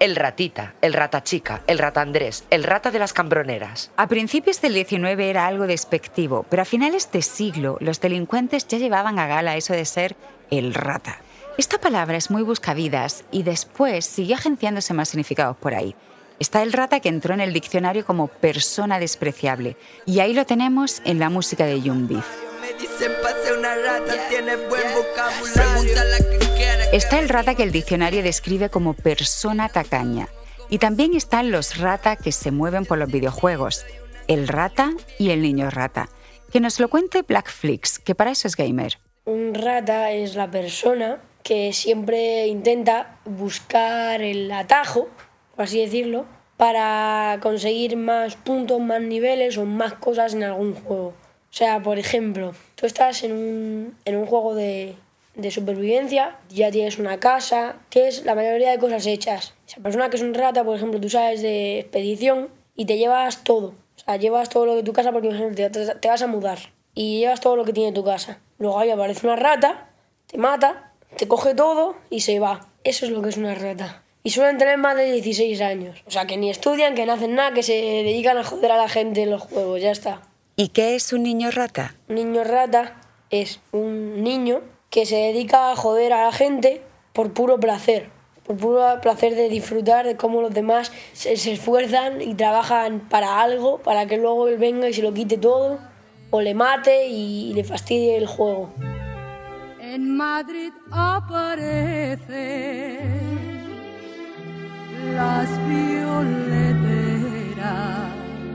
el 0.00 0.16
ratita, 0.16 0.74
el 0.80 0.94
rata 0.94 1.22
chica, 1.22 1.62
el 1.68 1.78
rata 1.78 2.00
Andrés, 2.00 2.42
el 2.50 2.64
rata 2.64 2.90
de 2.90 2.98
las 2.98 3.12
cambroneras. 3.12 3.92
A 3.96 4.08
principios 4.08 4.60
del 4.60 4.74
19 4.74 5.30
era 5.30 5.46
algo 5.46 5.68
despectivo, 5.68 6.44
pero 6.50 6.62
a 6.62 6.64
finales 6.64 7.12
de 7.12 7.22
siglo 7.22 7.76
los 7.78 8.00
delincuentes 8.00 8.66
ya 8.66 8.78
llevaban 8.78 9.20
a 9.20 9.28
gala 9.28 9.56
eso 9.56 9.74
de 9.74 9.84
ser 9.84 10.16
el 10.50 10.74
rata. 10.74 11.18
Esta 11.58 11.78
palabra 11.78 12.16
es 12.16 12.30
muy 12.30 12.42
buscavidas 12.42 13.24
y 13.30 13.42
después 13.42 14.06
siguió 14.06 14.36
agenciándose 14.36 14.94
más 14.94 15.10
significados 15.10 15.56
por 15.58 15.74
ahí. 15.74 15.94
Está 16.38 16.62
el 16.62 16.72
rata 16.72 17.00
que 17.00 17.10
entró 17.10 17.34
en 17.34 17.40
el 17.40 17.52
diccionario 17.52 18.06
como 18.06 18.28
persona 18.28 18.98
despreciable 18.98 19.76
y 20.06 20.20
ahí 20.20 20.32
lo 20.32 20.46
tenemos 20.46 21.02
en 21.04 21.18
la 21.18 21.28
música 21.28 21.66
de 21.66 21.78
Beef. 21.80 22.24
Está 26.92 27.18
el 27.18 27.28
rata 27.28 27.54
que 27.54 27.62
el 27.62 27.70
diccionario 27.70 28.22
describe 28.22 28.70
como 28.70 28.94
persona 28.94 29.68
tacaña. 29.68 30.28
Y 30.70 30.78
también 30.78 31.14
están 31.14 31.50
los 31.50 31.76
rata 31.76 32.16
que 32.16 32.32
se 32.32 32.50
mueven 32.50 32.86
por 32.86 32.96
los 32.96 33.12
videojuegos, 33.12 33.84
el 34.26 34.48
rata 34.48 34.90
y 35.18 35.30
el 35.30 35.42
niño 35.42 35.68
rata. 35.68 36.08
Que 36.50 36.60
nos 36.60 36.80
lo 36.80 36.88
cuente 36.88 37.22
Blackflix, 37.22 37.98
que 37.98 38.14
para 38.14 38.30
eso 38.30 38.48
es 38.48 38.56
gamer. 38.56 38.98
Un 39.26 39.54
rata 39.54 40.12
es 40.12 40.34
la 40.34 40.50
persona 40.50 41.20
que 41.42 41.72
siempre 41.72 42.46
intenta 42.46 43.18
buscar 43.24 44.22
el 44.22 44.50
atajo, 44.52 45.08
por 45.54 45.64
así 45.64 45.80
decirlo, 45.80 46.26
para 46.56 47.38
conseguir 47.42 47.96
más 47.96 48.36
puntos, 48.36 48.80
más 48.80 49.00
niveles 49.00 49.58
o 49.58 49.64
más 49.64 49.94
cosas 49.94 50.34
en 50.34 50.44
algún 50.44 50.74
juego. 50.74 51.08
O 51.08 51.54
sea, 51.54 51.82
por 51.82 51.98
ejemplo, 51.98 52.52
tú 52.76 52.86
estás 52.86 53.24
en 53.24 53.32
un, 53.32 53.96
en 54.04 54.16
un 54.16 54.26
juego 54.26 54.54
de, 54.54 54.94
de 55.34 55.50
supervivencia, 55.50 56.38
ya 56.48 56.70
tienes 56.70 56.98
una 56.98 57.18
casa, 57.18 57.76
tienes 57.88 58.24
la 58.24 58.34
mayoría 58.34 58.70
de 58.70 58.78
cosas 58.78 59.06
hechas. 59.06 59.54
Esa 59.66 59.80
persona 59.80 60.08
que 60.08 60.16
es 60.16 60.22
un 60.22 60.34
rata, 60.34 60.64
por 60.64 60.76
ejemplo, 60.76 61.00
tú 61.00 61.10
sabes 61.10 61.42
de 61.42 61.80
expedición 61.80 62.48
y 62.74 62.86
te 62.86 62.96
llevas 62.96 63.44
todo. 63.44 63.74
O 63.96 63.98
sea, 64.04 64.16
llevas 64.16 64.48
todo 64.48 64.66
lo 64.66 64.76
de 64.76 64.82
tu 64.82 64.92
casa 64.92 65.12
porque 65.12 65.28
te, 65.54 65.70
te, 65.70 65.94
te 65.94 66.08
vas 66.08 66.22
a 66.22 66.26
mudar 66.26 66.58
y 66.94 67.20
llevas 67.20 67.40
todo 67.40 67.56
lo 67.56 67.64
que 67.64 67.72
tiene 67.72 67.92
tu 67.92 68.04
casa. 68.04 68.40
Luego 68.58 68.78
ahí 68.78 68.90
aparece 68.90 69.26
una 69.26 69.36
rata, 69.36 69.90
te 70.26 70.38
mata, 70.38 70.91
te 71.16 71.28
coge 71.28 71.54
todo 71.54 71.96
y 72.10 72.20
se 72.20 72.38
va. 72.38 72.68
Eso 72.84 73.06
es 73.06 73.12
lo 73.12 73.22
que 73.22 73.28
es 73.28 73.36
una 73.36 73.54
rata. 73.54 74.02
Y 74.24 74.30
suelen 74.30 74.58
tener 74.58 74.78
más 74.78 74.96
de 74.96 75.10
16 75.10 75.60
años. 75.60 76.02
O 76.06 76.10
sea, 76.10 76.26
que 76.26 76.36
ni 76.36 76.50
estudian, 76.50 76.94
que 76.94 77.06
no 77.06 77.14
hacen 77.14 77.34
nada, 77.34 77.52
que 77.52 77.62
se 77.62 77.72
dedican 77.72 78.38
a 78.38 78.44
joder 78.44 78.72
a 78.72 78.76
la 78.76 78.88
gente 78.88 79.22
en 79.22 79.30
los 79.30 79.42
juegos, 79.42 79.80
ya 79.80 79.90
está. 79.90 80.22
¿Y 80.54 80.68
qué 80.68 80.94
es 80.94 81.12
un 81.12 81.24
niño 81.24 81.50
rata? 81.50 81.96
Un 82.08 82.14
niño 82.16 82.44
rata 82.44 83.00
es 83.30 83.60
un 83.72 84.22
niño 84.22 84.60
que 84.90 85.06
se 85.06 85.16
dedica 85.16 85.72
a 85.72 85.76
joder 85.76 86.12
a 86.12 86.26
la 86.26 86.32
gente 86.32 86.82
por 87.12 87.32
puro 87.32 87.58
placer. 87.58 88.10
Por 88.44 88.56
puro 88.56 89.00
placer 89.00 89.34
de 89.34 89.48
disfrutar 89.48 90.06
de 90.06 90.16
cómo 90.16 90.40
los 90.40 90.52
demás 90.52 90.92
se, 91.14 91.36
se 91.36 91.52
esfuerzan 91.52 92.20
y 92.20 92.34
trabajan 92.34 93.08
para 93.08 93.40
algo, 93.40 93.78
para 93.78 94.06
que 94.06 94.18
luego 94.18 94.48
él 94.48 94.58
venga 94.58 94.88
y 94.88 94.92
se 94.92 95.02
lo 95.02 95.14
quite 95.14 95.38
todo, 95.38 95.78
o 96.30 96.40
le 96.40 96.54
mate 96.54 97.06
y 97.06 97.54
le 97.54 97.64
fastidie 97.64 98.16
el 98.16 98.26
juego. 98.26 98.70
En 99.84 100.16
Madrid 100.16 100.72
aparece 100.92 101.50
las 105.12 105.48
violeteras. 105.68 106.62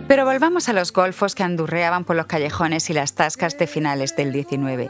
Pero 0.07 0.23
volvamos 0.23 0.69
a 0.69 0.73
los 0.73 0.93
golfos 0.93 1.35
que 1.35 1.43
andurreaban 1.43 2.05
por 2.05 2.15
los 2.15 2.27
callejones 2.27 2.89
y 2.89 2.93
las 2.93 3.15
tascas 3.15 3.57
de 3.57 3.67
finales 3.67 4.15
del 4.15 4.31
19. 4.31 4.89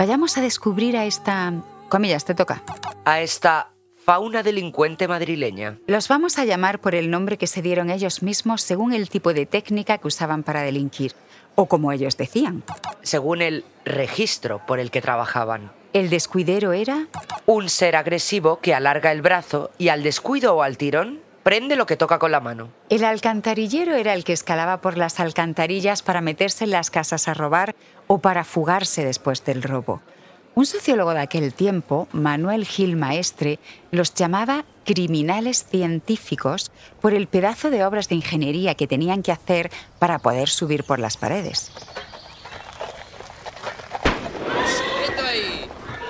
Vayamos 0.00 0.36
a 0.36 0.40
descubrir 0.40 0.96
a 0.96 1.04
esta... 1.04 1.52
Comillas, 1.88 2.24
te 2.24 2.34
toca. 2.34 2.60
A 3.04 3.20
esta 3.20 3.70
fauna 4.08 4.42
delincuente 4.42 5.06
madrileña. 5.06 5.76
Los 5.86 6.08
vamos 6.08 6.38
a 6.38 6.46
llamar 6.46 6.78
por 6.80 6.94
el 6.94 7.10
nombre 7.10 7.36
que 7.36 7.46
se 7.46 7.60
dieron 7.60 7.90
ellos 7.90 8.22
mismos 8.22 8.62
según 8.62 8.94
el 8.94 9.10
tipo 9.10 9.34
de 9.34 9.44
técnica 9.44 9.98
que 9.98 10.06
usaban 10.06 10.44
para 10.44 10.62
delinquir, 10.62 11.12
o 11.56 11.66
como 11.66 11.92
ellos 11.92 12.16
decían. 12.16 12.62
Según 13.02 13.42
el 13.42 13.66
registro 13.84 14.62
por 14.66 14.80
el 14.80 14.90
que 14.90 15.02
trabajaban. 15.02 15.72
El 15.92 16.08
descuidero 16.08 16.72
era... 16.72 17.06
Un 17.44 17.68
ser 17.68 17.96
agresivo 17.96 18.60
que 18.60 18.74
alarga 18.74 19.12
el 19.12 19.20
brazo 19.20 19.72
y 19.76 19.88
al 19.88 20.02
descuido 20.02 20.56
o 20.56 20.62
al 20.62 20.78
tirón 20.78 21.20
prende 21.42 21.76
lo 21.76 21.84
que 21.84 21.98
toca 21.98 22.18
con 22.18 22.32
la 22.32 22.40
mano. 22.40 22.70
El 22.88 23.04
alcantarillero 23.04 23.94
era 23.94 24.14
el 24.14 24.24
que 24.24 24.32
escalaba 24.32 24.80
por 24.80 24.96
las 24.96 25.20
alcantarillas 25.20 26.00
para 26.00 26.22
meterse 26.22 26.64
en 26.64 26.70
las 26.70 26.90
casas 26.90 27.28
a 27.28 27.34
robar 27.34 27.74
o 28.06 28.20
para 28.20 28.44
fugarse 28.44 29.04
después 29.04 29.44
del 29.44 29.62
robo. 29.62 30.00
Un 30.58 30.66
sociólogo 30.66 31.14
de 31.14 31.20
aquel 31.20 31.54
tiempo, 31.54 32.08
Manuel 32.10 32.66
Gil 32.66 32.96
Maestre, 32.96 33.60
los 33.92 34.12
llamaba 34.12 34.64
criminales 34.84 35.64
científicos 35.64 36.72
por 37.00 37.14
el 37.14 37.28
pedazo 37.28 37.70
de 37.70 37.84
obras 37.84 38.08
de 38.08 38.16
ingeniería 38.16 38.74
que 38.74 38.88
tenían 38.88 39.22
que 39.22 39.30
hacer 39.30 39.70
para 40.00 40.18
poder 40.18 40.48
subir 40.48 40.82
por 40.82 40.98
las 40.98 41.16
paredes. 41.16 41.70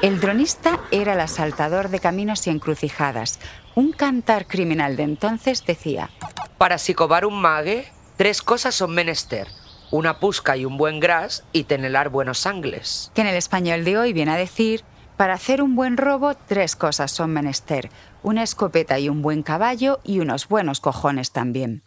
El 0.01 0.19
dronista 0.19 0.81
era 0.93 1.13
el 1.13 1.21
asaltador 1.21 1.91
de 1.91 2.01
caminos 2.01 2.47
y 2.47 2.51
encrucijadas. 2.51 3.41
Un 3.75 3.93
cantar 3.93 4.47
criminal 4.47 4.97
de 4.97 5.03
entonces 5.03 5.67
decía: 5.67 6.09
Para 6.57 6.79
sicobar 6.79 7.27
un 7.27 7.39
mague, 7.39 7.93
tres 8.17 8.41
cosas 8.41 8.75
son 8.75 8.95
menester: 8.95 9.47
una 9.91 10.19
pusca 10.19 10.57
y 10.57 10.65
un 10.65 10.77
buen 10.77 11.01
gras 11.01 11.45
y 11.53 11.65
tenelar 11.65 12.09
buenos 12.09 12.47
angles. 12.47 13.11
Que 13.15 13.23
en 13.23 13.29
el 13.29 13.37
español 13.37 13.85
de 13.85 13.99
hoy 13.99 14.13
viene 14.13 14.33
a 14.33 14.37
decir: 14.37 14.85
Para 15.17 15.35
hacer 15.35 15.63
un 15.63 15.75
buen 15.77 15.97
robo, 15.97 16.35
tres 16.35 16.77
cosas 16.77 17.11
son 17.11 17.31
menester: 17.31 17.91
una 18.23 18.43
escopeta 18.43 18.99
y 18.99 19.09
un 19.09 19.23
buen 19.23 19.43
caballo 19.43 20.01
y 20.05 20.21
unos 20.21 20.49
buenos 20.49 20.81
cojones 20.81 21.33
también. 21.33 21.83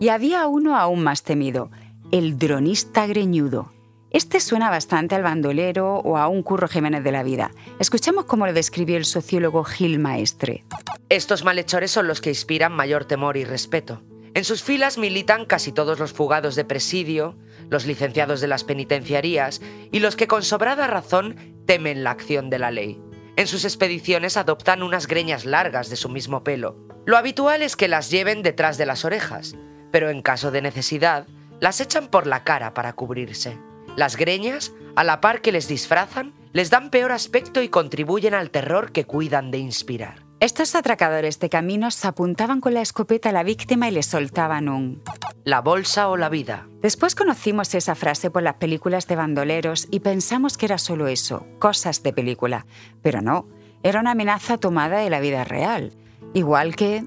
Y 0.00 0.08
había 0.08 0.48
uno 0.48 0.76
aún 0.76 1.04
más 1.04 1.22
temido, 1.22 1.70
el 2.10 2.36
dronista 2.36 3.06
greñudo. 3.06 3.72
Este 4.12 4.40
suena 4.40 4.68
bastante 4.68 5.14
al 5.14 5.22
bandolero 5.22 5.94
o 5.94 6.18
a 6.18 6.28
un 6.28 6.42
Curro 6.42 6.68
Jiménez 6.68 7.02
de 7.02 7.12
la 7.12 7.22
vida. 7.22 7.50
Escuchemos 7.78 8.26
cómo 8.26 8.44
lo 8.44 8.52
describió 8.52 8.98
el 8.98 9.06
sociólogo 9.06 9.64
Gil 9.64 9.98
Maestre. 9.98 10.64
Estos 11.08 11.44
malhechores 11.44 11.90
son 11.90 12.06
los 12.06 12.20
que 12.20 12.28
inspiran 12.28 12.72
mayor 12.72 13.06
temor 13.06 13.38
y 13.38 13.44
respeto. 13.44 14.02
En 14.34 14.44
sus 14.44 14.62
filas 14.62 14.98
militan 14.98 15.46
casi 15.46 15.72
todos 15.72 15.98
los 15.98 16.12
fugados 16.12 16.56
de 16.56 16.66
presidio, 16.66 17.38
los 17.70 17.86
licenciados 17.86 18.42
de 18.42 18.48
las 18.48 18.64
penitenciarías 18.64 19.62
y 19.90 20.00
los 20.00 20.14
que 20.14 20.26
con 20.26 20.42
sobrada 20.42 20.86
razón 20.86 21.64
temen 21.66 22.04
la 22.04 22.10
acción 22.10 22.50
de 22.50 22.58
la 22.58 22.70
ley. 22.70 23.00
En 23.36 23.46
sus 23.46 23.64
expediciones 23.64 24.36
adoptan 24.36 24.82
unas 24.82 25.06
greñas 25.06 25.46
largas 25.46 25.88
de 25.88 25.96
su 25.96 26.10
mismo 26.10 26.44
pelo. 26.44 26.76
Lo 27.06 27.16
habitual 27.16 27.62
es 27.62 27.76
que 27.76 27.88
las 27.88 28.10
lleven 28.10 28.42
detrás 28.42 28.76
de 28.76 28.84
las 28.84 29.06
orejas, 29.06 29.56
pero 29.90 30.10
en 30.10 30.20
caso 30.20 30.50
de 30.50 30.60
necesidad, 30.60 31.26
las 31.60 31.80
echan 31.80 32.08
por 32.08 32.26
la 32.26 32.44
cara 32.44 32.74
para 32.74 32.92
cubrirse. 32.92 33.58
Las 33.96 34.16
greñas, 34.16 34.72
a 34.96 35.04
la 35.04 35.20
par 35.20 35.42
que 35.42 35.52
les 35.52 35.68
disfrazan, 35.68 36.32
les 36.52 36.70
dan 36.70 36.90
peor 36.90 37.12
aspecto 37.12 37.62
y 37.62 37.68
contribuyen 37.68 38.32
al 38.32 38.50
terror 38.50 38.90
que 38.90 39.04
cuidan 39.04 39.50
de 39.50 39.58
inspirar. 39.58 40.24
Estos 40.40 40.74
atracadores 40.74 41.38
de 41.40 41.50
caminos 41.50 42.04
apuntaban 42.04 42.60
con 42.60 42.72
la 42.74 42.80
escopeta 42.80 43.28
a 43.28 43.32
la 43.32 43.42
víctima 43.42 43.88
y 43.88 43.92
le 43.92 44.02
soltaban 44.02 44.68
un... 44.68 45.02
La 45.44 45.60
bolsa 45.60 46.08
o 46.08 46.16
la 46.16 46.30
vida. 46.30 46.66
Después 46.80 47.14
conocimos 47.14 47.74
esa 47.74 47.94
frase 47.94 48.30
por 48.30 48.42
las 48.42 48.54
películas 48.54 49.06
de 49.06 49.16
bandoleros 49.16 49.86
y 49.90 50.00
pensamos 50.00 50.56
que 50.56 50.66
era 50.66 50.78
solo 50.78 51.06
eso, 51.06 51.46
cosas 51.58 52.02
de 52.02 52.12
película. 52.12 52.66
Pero 53.02 53.20
no, 53.20 53.46
era 53.82 54.00
una 54.00 54.12
amenaza 54.12 54.56
tomada 54.56 54.98
de 54.98 55.10
la 55.10 55.20
vida 55.20 55.44
real. 55.44 55.92
Igual 56.34 56.76
que... 56.76 57.04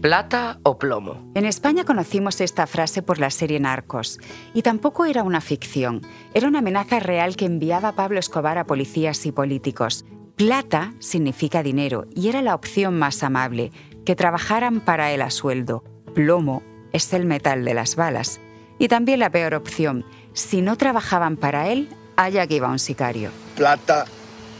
Plata 0.00 0.58
o 0.62 0.78
plomo. 0.78 1.30
En 1.34 1.46
España 1.46 1.84
conocimos 1.84 2.42
esta 2.42 2.66
frase 2.66 3.02
por 3.02 3.18
la 3.18 3.30
serie 3.30 3.58
Narcos. 3.58 4.20
Y 4.52 4.62
tampoco 4.62 5.06
era 5.06 5.22
una 5.22 5.40
ficción, 5.40 6.02
era 6.34 6.48
una 6.48 6.58
amenaza 6.58 7.00
real 7.00 7.34
que 7.36 7.46
enviaba 7.46 7.92
Pablo 7.92 8.18
Escobar 8.18 8.58
a 8.58 8.66
policías 8.66 9.24
y 9.24 9.32
políticos. 9.32 10.04
Plata 10.36 10.92
significa 10.98 11.62
dinero 11.62 12.06
y 12.14 12.28
era 12.28 12.42
la 12.42 12.54
opción 12.54 12.98
más 12.98 13.22
amable, 13.22 13.72
que 14.04 14.14
trabajaran 14.14 14.80
para 14.80 15.12
él 15.12 15.22
a 15.22 15.30
sueldo. 15.30 15.82
Plomo 16.14 16.62
es 16.92 17.12
el 17.14 17.24
metal 17.24 17.64
de 17.64 17.72
las 17.72 17.96
balas. 17.96 18.38
Y 18.78 18.88
también 18.88 19.20
la 19.20 19.30
peor 19.30 19.54
opción, 19.54 20.04
si 20.34 20.60
no 20.60 20.76
trabajaban 20.76 21.38
para 21.38 21.68
él, 21.68 21.88
allá 22.16 22.46
que 22.46 22.56
iba 22.56 22.68
un 22.68 22.78
sicario. 22.78 23.30
Plata 23.56 24.04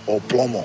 o 0.06 0.18
plomo. 0.20 0.64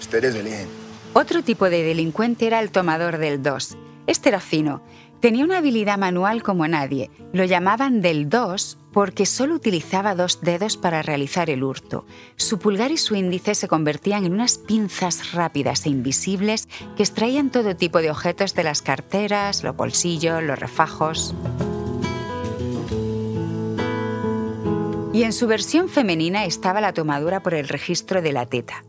Ustedes 0.00 0.34
eligen. 0.34 0.81
Otro 1.14 1.42
tipo 1.42 1.68
de 1.68 1.82
delincuente 1.82 2.46
era 2.46 2.60
el 2.60 2.70
tomador 2.70 3.18
del 3.18 3.42
2. 3.42 3.76
Este 4.06 4.30
era 4.30 4.40
fino. 4.40 4.82
Tenía 5.20 5.44
una 5.44 5.58
habilidad 5.58 5.98
manual 5.98 6.42
como 6.42 6.66
nadie. 6.66 7.10
Lo 7.34 7.44
llamaban 7.44 8.00
del 8.00 8.30
2 8.30 8.78
porque 8.94 9.26
solo 9.26 9.54
utilizaba 9.54 10.14
dos 10.14 10.40
dedos 10.40 10.78
para 10.78 11.02
realizar 11.02 11.50
el 11.50 11.64
hurto. 11.64 12.06
Su 12.36 12.58
pulgar 12.58 12.92
y 12.92 12.96
su 12.96 13.14
índice 13.14 13.54
se 13.54 13.68
convertían 13.68 14.24
en 14.24 14.32
unas 14.32 14.56
pinzas 14.56 15.32
rápidas 15.32 15.84
e 15.84 15.90
invisibles 15.90 16.66
que 16.96 17.02
extraían 17.02 17.50
todo 17.50 17.76
tipo 17.76 17.98
de 17.98 18.10
objetos 18.10 18.54
de 18.54 18.64
las 18.64 18.80
carteras, 18.80 19.62
los 19.62 19.76
bolsillos, 19.76 20.42
los 20.42 20.58
refajos. 20.58 21.34
Y 25.12 25.24
en 25.24 25.34
su 25.34 25.46
versión 25.46 25.90
femenina 25.90 26.46
estaba 26.46 26.80
la 26.80 26.94
tomadura 26.94 27.42
por 27.42 27.52
el 27.52 27.68
registro 27.68 28.22
de 28.22 28.32
la 28.32 28.46
teta. 28.46 28.82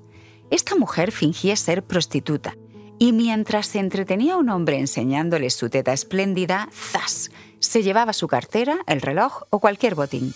Esta 0.53 0.75
mujer 0.75 1.11
fingía 1.11 1.55
ser 1.55 1.81
prostituta 1.81 2.55
y 2.99 3.11
mientras 3.11 3.65
se 3.65 3.79
entretenía 3.79 4.37
un 4.37 4.49
hombre 4.49 4.77
enseñándole 4.77 5.49
su 5.49 5.71
teta 5.71 5.93
espléndida, 5.93 6.69
¡zas! 6.71 7.31
se 7.57 7.81
llevaba 7.81 8.13
su 8.13 8.27
cartera, 8.27 8.77
el 8.85 9.01
reloj 9.01 9.45
o 9.49 9.57
cualquier 9.57 9.95
botín. 9.95 10.35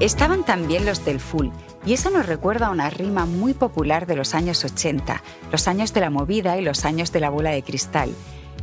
Estaban 0.00 0.44
también 0.44 0.86
los 0.86 1.04
del 1.04 1.20
full, 1.20 1.50
y 1.86 1.92
eso 1.92 2.10
nos 2.10 2.26
recuerda 2.26 2.66
a 2.66 2.70
una 2.70 2.90
rima 2.90 3.26
muy 3.26 3.54
popular 3.54 4.08
de 4.08 4.16
los 4.16 4.34
años 4.34 4.64
80, 4.64 5.22
los 5.52 5.68
años 5.68 5.94
de 5.94 6.00
la 6.00 6.10
movida 6.10 6.58
y 6.58 6.62
los 6.62 6.84
años 6.84 7.12
de 7.12 7.20
la 7.20 7.30
bola 7.30 7.50
de 7.50 7.62
cristal. 7.62 8.12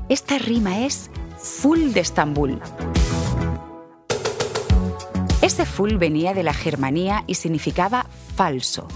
Esta 0.10 0.40
rima 0.40 0.82
es 0.86 1.10
full 1.38 1.94
de 1.94 2.02
Estambul. 2.02 2.60
Full 5.74 5.96
venía 5.96 6.36
de 6.36 6.44
la 6.44 6.54
Germanía 6.54 7.24
y 7.26 7.34
significaba 7.34 8.06
falso. 8.36 8.88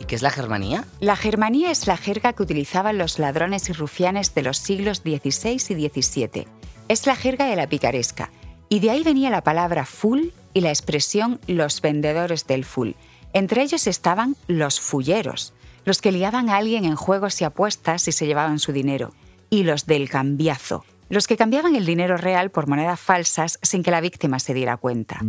¿Y 0.00 0.06
qué 0.06 0.16
es 0.16 0.22
la 0.22 0.30
Germanía? 0.32 0.84
La 0.98 1.14
Germanía 1.14 1.70
es 1.70 1.86
la 1.86 1.96
jerga 1.96 2.32
que 2.32 2.42
utilizaban 2.42 2.98
los 2.98 3.20
ladrones 3.20 3.68
y 3.68 3.72
rufianes 3.72 4.34
de 4.34 4.42
los 4.42 4.58
siglos 4.58 5.02
XVI 5.04 5.52
y 5.54 5.88
XVII. 5.88 6.48
Es 6.88 7.06
la 7.06 7.14
jerga 7.14 7.46
de 7.46 7.54
la 7.54 7.68
picaresca. 7.68 8.30
Y 8.68 8.80
de 8.80 8.90
ahí 8.90 9.04
venía 9.04 9.30
la 9.30 9.44
palabra 9.44 9.86
full 9.86 10.30
y 10.52 10.62
la 10.62 10.70
expresión 10.70 11.38
los 11.46 11.80
vendedores 11.80 12.48
del 12.48 12.64
full. 12.64 12.94
Entre 13.32 13.62
ellos 13.62 13.86
estaban 13.86 14.34
los 14.48 14.80
fulleros, 14.80 15.54
los 15.84 16.00
que 16.00 16.10
liaban 16.10 16.50
a 16.50 16.56
alguien 16.56 16.86
en 16.86 16.96
juegos 16.96 17.40
y 17.40 17.44
apuestas 17.44 18.08
y 18.08 18.10
se 18.10 18.26
llevaban 18.26 18.58
su 18.58 18.72
dinero. 18.72 19.14
Y 19.48 19.62
los 19.62 19.86
del 19.86 20.08
cambiazo, 20.08 20.84
los 21.08 21.28
que 21.28 21.36
cambiaban 21.36 21.76
el 21.76 21.86
dinero 21.86 22.16
real 22.16 22.50
por 22.50 22.66
monedas 22.66 22.98
falsas 22.98 23.60
sin 23.62 23.84
que 23.84 23.92
la 23.92 24.00
víctima 24.00 24.40
se 24.40 24.54
diera 24.54 24.76
cuenta. 24.76 25.20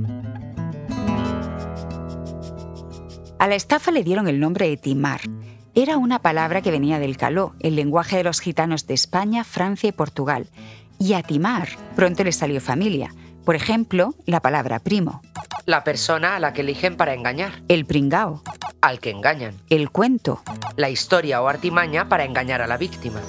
A 3.40 3.48
la 3.48 3.56
estafa 3.56 3.92
le 3.92 4.04
dieron 4.04 4.28
el 4.28 4.40
nombre 4.40 4.68
de 4.68 4.78
timar. 4.78 5.22
Era 5.76 5.98
una 5.98 6.20
palabra 6.20 6.64
que 6.64 6.72
venía 6.72 6.98
del 6.98 7.18
caló, 7.18 7.54
el 7.60 7.76
lenguaje 7.76 8.18
de 8.18 8.24
los 8.24 8.40
gitanos 8.40 8.88
de 8.88 8.96
España, 8.96 9.44
Francia 9.44 9.90
y 9.90 9.92
Portugal. 9.92 10.48
Y 10.98 11.14
a 11.14 11.22
timar 11.22 11.70
pronto 11.96 12.24
le 12.24 12.32
salió 12.32 12.60
familia. 12.60 13.14
Por 13.46 13.56
ejemplo, 13.56 14.16
la 14.26 14.42
palabra 14.42 14.80
primo. 14.80 15.22
La 15.68 15.84
persona 15.84 16.36
a 16.36 16.40
la 16.40 16.54
que 16.54 16.62
eligen 16.62 16.98
para 16.98 17.14
engañar. 17.14 17.62
El 17.68 17.86
pringao. 17.86 18.42
Al 18.82 19.00
que 19.00 19.12
engañan. 19.12 19.54
El 19.70 19.92
cuento. 19.92 20.42
La 20.76 20.90
historia 20.90 21.40
o 21.42 21.48
artimaña 21.48 22.10
para 22.10 22.26
engañar 22.26 22.64
a 22.64 22.68
la 22.68 22.78
víctima. 22.78 23.22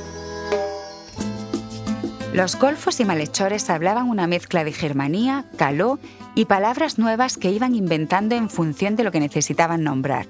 Los 2.33 2.57
golfos 2.57 3.01
y 3.01 3.05
malhechores 3.05 3.69
hablaban 3.69 4.09
una 4.09 4.27
mezcla 4.27 4.65
de 4.65 4.73
germanía, 4.73 5.45
caló 5.57 5.99
y 6.39 6.45
palabras 6.45 7.01
nuevas 7.01 7.37
que 7.37 7.51
iban 7.51 7.75
inventando 7.75 8.37
en 8.37 8.49
función 8.49 8.95
de 8.95 9.03
lo 9.03 9.11
que 9.11 9.19
necesitaban 9.19 9.83
nombrar. 9.83 10.29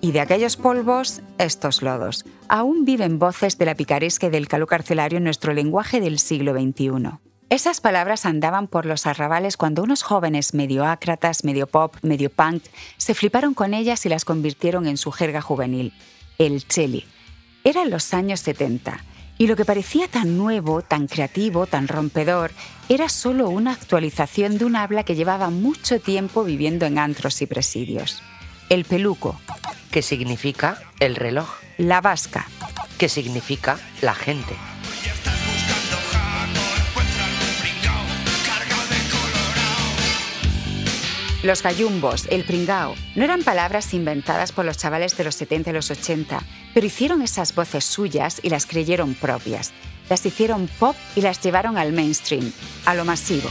Y 0.00 0.12
de 0.12 0.20
aquellos 0.20 0.56
polvos, 0.56 1.20
estos 1.36 1.82
lodos. 1.82 2.24
Aún 2.48 2.86
viven 2.86 3.18
voces 3.18 3.58
de 3.58 3.66
la 3.66 3.74
picaresca 3.74 4.28
y 4.28 4.30
del 4.30 4.48
caló 4.48 4.66
carcelario 4.66 5.18
en 5.18 5.24
nuestro 5.24 5.52
lenguaje 5.52 6.00
del 6.00 6.18
siglo 6.18 6.54
XXI. 6.54 7.10
Esas 7.50 7.82
palabras 7.82 8.24
andaban 8.24 8.68
por 8.68 8.86
los 8.86 9.04
arrabales 9.04 9.58
cuando 9.58 9.82
unos 9.82 10.02
jóvenes 10.02 10.54
medio 10.54 10.86
ácratas, 10.86 11.44
medio 11.44 11.66
pop, 11.66 11.94
medio 12.00 12.30
punk, 12.30 12.62
se 12.96 13.12
fliparon 13.12 13.52
con 13.52 13.74
ellas 13.74 14.06
y 14.06 14.08
las 14.08 14.24
convirtieron 14.24 14.86
en 14.86 14.96
su 14.96 15.12
jerga 15.12 15.42
juvenil, 15.42 15.92
el 16.38 16.66
cheli. 16.66 17.04
Eran 17.64 17.90
los 17.90 18.14
años 18.14 18.40
70 18.40 19.04
y 19.40 19.46
lo 19.46 19.56
que 19.56 19.64
parecía 19.64 20.06
tan 20.06 20.36
nuevo, 20.36 20.82
tan 20.82 21.06
creativo, 21.06 21.64
tan 21.64 21.88
rompedor, 21.88 22.50
era 22.90 23.08
solo 23.08 23.48
una 23.48 23.72
actualización 23.72 24.58
de 24.58 24.66
un 24.66 24.76
habla 24.76 25.02
que 25.02 25.14
llevaba 25.14 25.48
mucho 25.48 25.98
tiempo 25.98 26.44
viviendo 26.44 26.84
en 26.84 26.98
antros 26.98 27.40
y 27.40 27.46
presidios. 27.46 28.22
El 28.68 28.84
peluco. 28.84 29.40
Que 29.90 30.02
significa 30.02 30.82
el 31.00 31.16
reloj. 31.16 31.48
La 31.78 32.02
vasca. 32.02 32.46
Que 32.98 33.08
significa 33.08 33.78
la 34.02 34.14
gente. 34.14 34.54
Los 41.42 41.62
gallumbos, 41.62 42.26
el 42.30 42.44
pringao, 42.44 42.94
no 43.16 43.24
eran 43.24 43.42
palabras 43.42 43.94
inventadas 43.94 44.52
por 44.52 44.66
los 44.66 44.76
chavales 44.76 45.16
de 45.16 45.24
los 45.24 45.34
70 45.36 45.70
y 45.70 45.72
los 45.72 45.90
80, 45.90 46.38
pero 46.74 46.86
hicieron 46.86 47.22
esas 47.22 47.54
voces 47.54 47.82
suyas 47.86 48.40
y 48.42 48.50
las 48.50 48.66
creyeron 48.66 49.14
propias. 49.14 49.72
Las 50.10 50.26
hicieron 50.26 50.68
pop 50.78 50.94
y 51.16 51.22
las 51.22 51.42
llevaron 51.42 51.78
al 51.78 51.94
mainstream, 51.94 52.52
a 52.84 52.94
lo 52.94 53.06
masivo. 53.06 53.48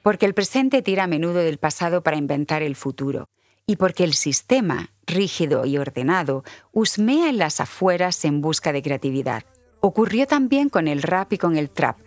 Porque 0.00 0.24
el 0.24 0.32
presente 0.32 0.80
tira 0.80 1.04
a 1.04 1.06
menudo 1.06 1.40
del 1.40 1.58
pasado 1.58 2.02
para 2.02 2.16
inventar 2.16 2.62
el 2.62 2.76
futuro. 2.76 3.28
Y 3.66 3.76
porque 3.76 4.04
el 4.04 4.14
sistema, 4.14 4.90
rígido 5.06 5.66
y 5.66 5.76
ordenado, 5.76 6.44
husmea 6.72 7.28
en 7.28 7.36
las 7.36 7.60
afueras 7.60 8.24
en 8.24 8.40
busca 8.40 8.72
de 8.72 8.80
creatividad. 8.80 9.44
Ocurrió 9.80 10.26
también 10.26 10.70
con 10.70 10.88
el 10.88 11.02
rap 11.02 11.34
y 11.34 11.38
con 11.38 11.58
el 11.58 11.68
trap, 11.68 11.98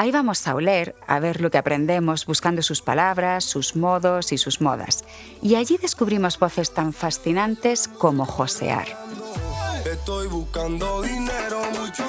Ahí 0.00 0.12
vamos 0.12 0.48
a 0.48 0.54
oler, 0.54 0.94
a 1.06 1.20
ver 1.20 1.42
lo 1.42 1.50
que 1.50 1.58
aprendemos 1.58 2.24
buscando 2.24 2.62
sus 2.62 2.80
palabras, 2.80 3.44
sus 3.44 3.76
modos 3.76 4.32
y 4.32 4.38
sus 4.38 4.62
modas. 4.62 5.04
Y 5.42 5.56
allí 5.56 5.76
descubrimos 5.76 6.38
voces 6.38 6.72
tan 6.72 6.94
fascinantes 6.94 7.86
como 7.86 8.24
josear. 8.24 8.88
Estoy 9.84 10.26
buscando 10.28 11.02
dinero, 11.02 11.60
mucho 11.78 12.04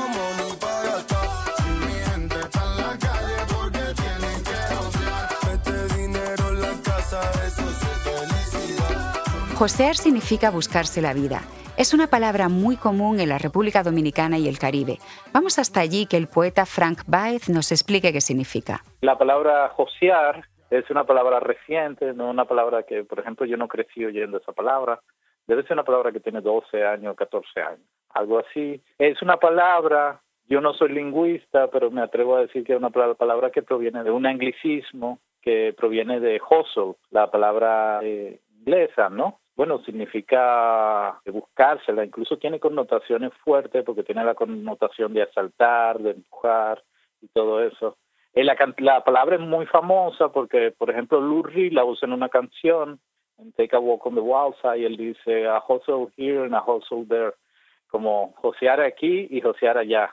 Josear 9.61 9.93
significa 9.93 10.49
buscarse 10.49 11.03
la 11.03 11.13
vida. 11.13 11.41
Es 11.77 11.93
una 11.93 12.07
palabra 12.07 12.49
muy 12.49 12.77
común 12.77 13.19
en 13.19 13.29
la 13.29 13.37
República 13.37 13.83
Dominicana 13.83 14.39
y 14.39 14.47
el 14.47 14.57
Caribe. 14.57 14.97
Vamos 15.35 15.59
hasta 15.59 15.81
allí 15.81 16.07
que 16.07 16.17
el 16.17 16.25
poeta 16.25 16.65
Frank 16.65 17.01
Baez 17.05 17.47
nos 17.47 17.71
explique 17.71 18.11
qué 18.11 18.21
significa. 18.21 18.81
La 19.01 19.19
palabra 19.19 19.69
josear 19.69 20.45
es 20.71 20.89
una 20.89 21.03
palabra 21.03 21.39
reciente, 21.41 22.11
no 22.15 22.31
una 22.31 22.45
palabra 22.45 22.81
que, 22.81 23.03
por 23.03 23.19
ejemplo, 23.19 23.45
yo 23.45 23.55
no 23.55 23.67
crecí 23.67 24.03
oyendo 24.03 24.39
esa 24.39 24.51
palabra. 24.51 24.99
Debe 25.45 25.61
ser 25.61 25.73
una 25.73 25.83
palabra 25.83 26.11
que 26.11 26.19
tiene 26.21 26.41
12 26.41 26.83
años, 26.83 27.15
14 27.15 27.61
años, 27.61 27.85
algo 28.15 28.39
así. 28.39 28.81
Es 28.97 29.21
una 29.21 29.37
palabra, 29.37 30.21
yo 30.49 30.59
no 30.59 30.73
soy 30.73 30.89
lingüista, 30.91 31.69
pero 31.69 31.91
me 31.91 32.01
atrevo 32.01 32.35
a 32.35 32.41
decir 32.41 32.63
que 32.63 32.73
es 32.73 32.79
una 32.79 32.89
pala- 32.89 33.13
palabra 33.13 33.51
que 33.51 33.61
proviene 33.61 34.03
de 34.03 34.09
un 34.09 34.25
anglicismo 34.25 35.19
que 35.39 35.75
proviene 35.77 36.19
de 36.19 36.41
hustle, 36.49 36.95
la 37.11 37.29
palabra 37.29 37.99
eh, 38.01 38.39
inglesa, 38.57 39.09
¿no? 39.09 39.37
Bueno, 39.61 39.77
significa 39.83 41.21
buscársela, 41.23 42.03
incluso 42.03 42.39
tiene 42.39 42.59
connotaciones 42.59 43.31
fuertes 43.43 43.83
porque 43.85 44.01
tiene 44.01 44.23
la 44.23 44.33
connotación 44.33 45.13
de 45.13 45.21
asaltar, 45.21 45.99
de 45.99 46.13
empujar 46.13 46.81
y 47.21 47.27
todo 47.27 47.61
eso. 47.61 47.95
Eh, 48.33 48.43
la, 48.43 48.57
la 48.79 49.03
palabra 49.03 49.35
es 49.35 49.41
muy 49.41 49.67
famosa 49.67 50.29
porque, 50.29 50.73
por 50.75 50.89
ejemplo, 50.89 51.21
Lou 51.21 51.43
Reed 51.43 51.73
la 51.73 51.85
usa 51.85 52.07
en 52.07 52.13
una 52.13 52.29
canción, 52.29 52.99
en 53.37 53.51
Take 53.51 53.75
a 53.75 53.79
Walk 53.79 54.03
on 54.07 54.15
the 54.15 54.21
Wild 54.21 54.55
Side, 54.63 54.79
y 54.79 54.85
él 54.85 54.97
dice, 54.97 55.45
a 55.45 55.59
hustle 55.59 56.07
here 56.17 56.43
and 56.43 56.55
a 56.55 56.63
hustle 56.65 57.05
there, 57.07 57.33
como 57.85 58.33
josear 58.37 58.81
aquí 58.81 59.27
y 59.29 59.41
josear 59.41 59.77
allá, 59.77 60.11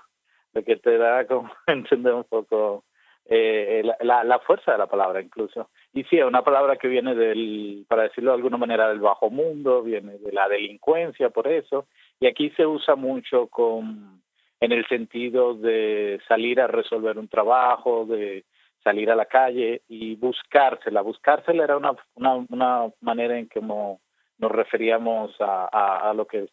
lo 0.52 0.62
que 0.62 0.76
te 0.76 0.98
da 0.98 1.26
como 1.26 1.50
entender 1.68 2.12
un 2.12 2.24
poco 2.24 2.84
eh, 3.30 3.82
la, 4.00 4.24
la, 4.24 4.38
fuerza 4.38 4.72
de 4.72 4.78
la 4.78 4.86
palabra 4.86 5.20
incluso. 5.20 5.68
Y 5.92 6.04
sí, 6.04 6.18
es 6.18 6.24
una 6.24 6.42
palabra 6.42 6.76
que 6.76 6.88
viene 6.88 7.14
del, 7.14 7.84
para 7.86 8.04
decirlo 8.04 8.30
de 8.30 8.36
alguna 8.36 8.56
manera, 8.56 8.88
del 8.88 9.00
bajo 9.00 9.28
mundo, 9.28 9.82
viene 9.82 10.16
de 10.18 10.32
la 10.32 10.48
delincuencia, 10.48 11.28
por 11.28 11.46
eso, 11.46 11.86
y 12.20 12.26
aquí 12.26 12.50
se 12.50 12.66
usa 12.66 12.96
mucho 12.96 13.48
con 13.48 14.22
en 14.60 14.72
el 14.72 14.86
sentido 14.88 15.54
de 15.54 16.20
salir 16.26 16.60
a 16.60 16.66
resolver 16.66 17.18
un 17.18 17.28
trabajo, 17.28 18.06
de 18.06 18.44
salir 18.82 19.10
a 19.10 19.16
la 19.16 19.26
calle 19.26 19.82
y 19.88 20.16
buscársela. 20.16 21.02
Buscársela 21.02 21.64
era 21.64 21.76
una, 21.76 21.92
una, 22.16 22.90
manera 23.00 23.38
en 23.38 23.48
que 23.48 23.60
nos 23.60 24.50
referíamos 24.50 25.38
a, 25.40 26.08
a, 26.10 26.14
lo 26.14 26.26
que, 26.26 26.48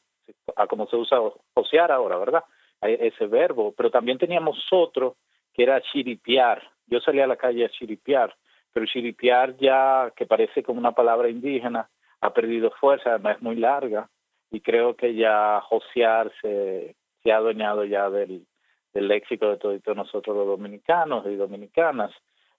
a 0.55 0.67
cómo 0.67 0.87
se 0.87 0.97
usa 0.97 1.17
josear 1.55 1.91
ahora, 1.91 2.17
¿verdad? 2.17 2.43
Ese 2.81 3.25
verbo. 3.25 3.73
Pero 3.75 3.89
también 3.89 4.19
teníamos 4.19 4.63
otro 4.71 5.15
que 5.55 5.63
era 5.63 5.81
chiripiar. 5.81 6.61
Yo 6.87 6.99
salía 6.99 7.23
a 7.23 7.27
la 7.27 7.37
calle 7.37 7.65
a 7.65 7.69
chiripiar, 7.69 8.35
pero 8.73 8.85
chiripiar 8.85 9.55
ya, 9.57 10.11
que 10.15 10.25
parece 10.25 10.63
como 10.63 10.79
una 10.79 10.91
palabra 10.91 11.29
indígena, 11.29 11.89
ha 12.19 12.33
perdido 12.33 12.71
fuerza, 12.71 13.11
además 13.11 13.37
es 13.37 13.41
muy 13.41 13.55
larga, 13.55 14.09
y 14.51 14.59
creo 14.61 14.95
que 14.95 15.15
ya 15.15 15.61
josear 15.61 16.31
se, 16.41 16.95
ha 17.31 17.35
adueñado 17.37 17.85
ya 17.85 18.09
del, 18.09 18.45
del 18.93 19.07
léxico 19.07 19.47
de 19.47 19.57
todos 19.57 19.97
nosotros 19.97 20.35
los 20.35 20.45
dominicanos 20.45 21.25
y 21.25 21.35
dominicanas. 21.35 22.11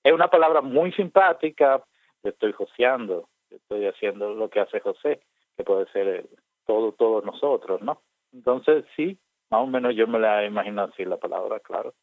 Es 0.03 0.13
una 0.13 0.29
palabra 0.29 0.61
muy 0.63 0.93
simpática, 0.93 1.85
yo 2.23 2.31
estoy 2.31 2.53
joseando, 2.53 3.29
estoy 3.51 3.87
haciendo 3.87 4.35
lo 4.35 4.49
que 4.49 4.61
hace 4.61 4.81
José, 4.81 5.21
que 5.57 5.65
puede 5.65 5.87
ser 5.93 6.09
eh, 6.09 6.27
todo, 6.67 6.93
todos 6.93 7.25
nosotros, 7.25 7.83
¿no? 7.83 8.01
Entonces, 8.33 8.85
sí, 8.97 9.19
más 9.51 9.61
o 9.61 9.67
menos 9.67 9.95
yo 9.95 10.07
me 10.07 10.19
la 10.19 10.45
imagino 10.45 10.83
así 10.83 11.05
la 11.05 11.17
palabra, 11.17 11.61
claro. 11.61 11.95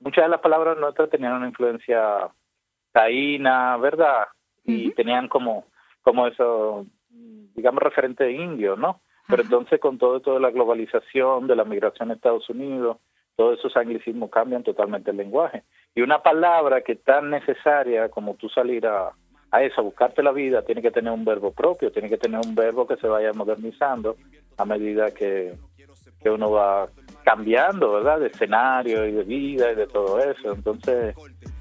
Muchas 0.00 0.24
de 0.24 0.30
las 0.30 0.40
palabras 0.40 0.78
nuestras 0.78 1.10
tenían 1.10 1.34
una 1.34 1.48
influencia 1.48 2.28
taína, 2.92 3.76
¿verdad? 3.76 4.26
Y 4.64 4.90
tenían 4.92 5.28
como, 5.28 5.66
como 6.02 6.26
eso, 6.26 6.86
digamos, 7.08 7.82
referente 7.82 8.24
de 8.24 8.32
indio, 8.32 8.76
¿no? 8.76 9.00
Pero 9.28 9.42
entonces 9.42 9.78
con 9.78 9.98
todo 9.98 10.16
esto 10.16 10.34
de 10.34 10.40
la 10.40 10.50
globalización, 10.50 11.46
de 11.46 11.56
la 11.56 11.64
migración 11.64 12.10
a 12.10 12.14
Estados 12.14 12.48
Unidos, 12.50 12.96
todos 13.36 13.58
esos 13.58 13.76
anglicismos 13.76 14.30
cambian 14.30 14.62
totalmente 14.62 15.10
el 15.10 15.18
lenguaje. 15.18 15.62
Y 15.94 16.02
una 16.02 16.22
palabra 16.22 16.80
que 16.80 16.92
es 16.92 17.04
tan 17.04 17.30
necesaria 17.30 18.08
como 18.08 18.34
tú 18.34 18.48
salir 18.48 18.86
a, 18.86 19.12
a 19.50 19.62
eso, 19.62 19.80
a 19.80 19.84
buscarte 19.84 20.22
la 20.22 20.32
vida, 20.32 20.62
tiene 20.62 20.82
que 20.82 20.90
tener 20.90 21.12
un 21.12 21.24
verbo 21.24 21.52
propio, 21.52 21.92
tiene 21.92 22.08
que 22.08 22.18
tener 22.18 22.40
un 22.44 22.54
verbo 22.54 22.86
que 22.86 22.96
se 22.96 23.06
vaya 23.06 23.32
modernizando 23.32 24.16
a 24.56 24.64
medida 24.64 25.12
que, 25.12 25.54
que 26.22 26.30
uno 26.30 26.50
va 26.50 26.88
cambiando, 27.24 27.92
¿verdad? 27.92 28.20
De 28.20 28.26
escenario 28.28 29.06
y 29.06 29.12
de 29.12 29.22
vida 29.22 29.72
y 29.72 29.74
de 29.74 29.86
todo 29.86 30.18
eso. 30.20 30.52
Entonces, 30.52 31.14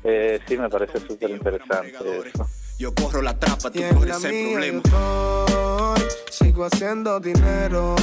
eh, 0.04 0.40
sí, 0.48 0.58
me 0.58 0.70
parece 0.70 1.00
súper 1.00 1.30
interesante 1.30 1.94
eso. 2.26 2.46
Yo 2.78 2.94
corro 2.96 3.22
la 3.22 3.38
trapa, 3.38 3.70
tú 3.70 3.82
corres 3.94 4.24
el 4.24 4.52
problema. 4.52 4.82
estoy, 4.86 6.10
sigo 6.32 6.66
haciendo 6.66 7.20
dinero. 7.20 7.96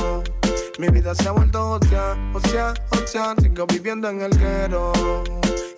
Mi 0.79 0.89
vida 0.89 1.15
se 1.15 1.29
ha 1.29 1.33
vuelto 1.33 1.71
ocia, 1.73 2.15
ocia, 2.35 2.75
ocia, 2.91 3.35
sigo 3.41 3.67
viviendo 3.67 4.11
en 4.11 4.21
el 4.21 4.37
guero. 4.37 4.93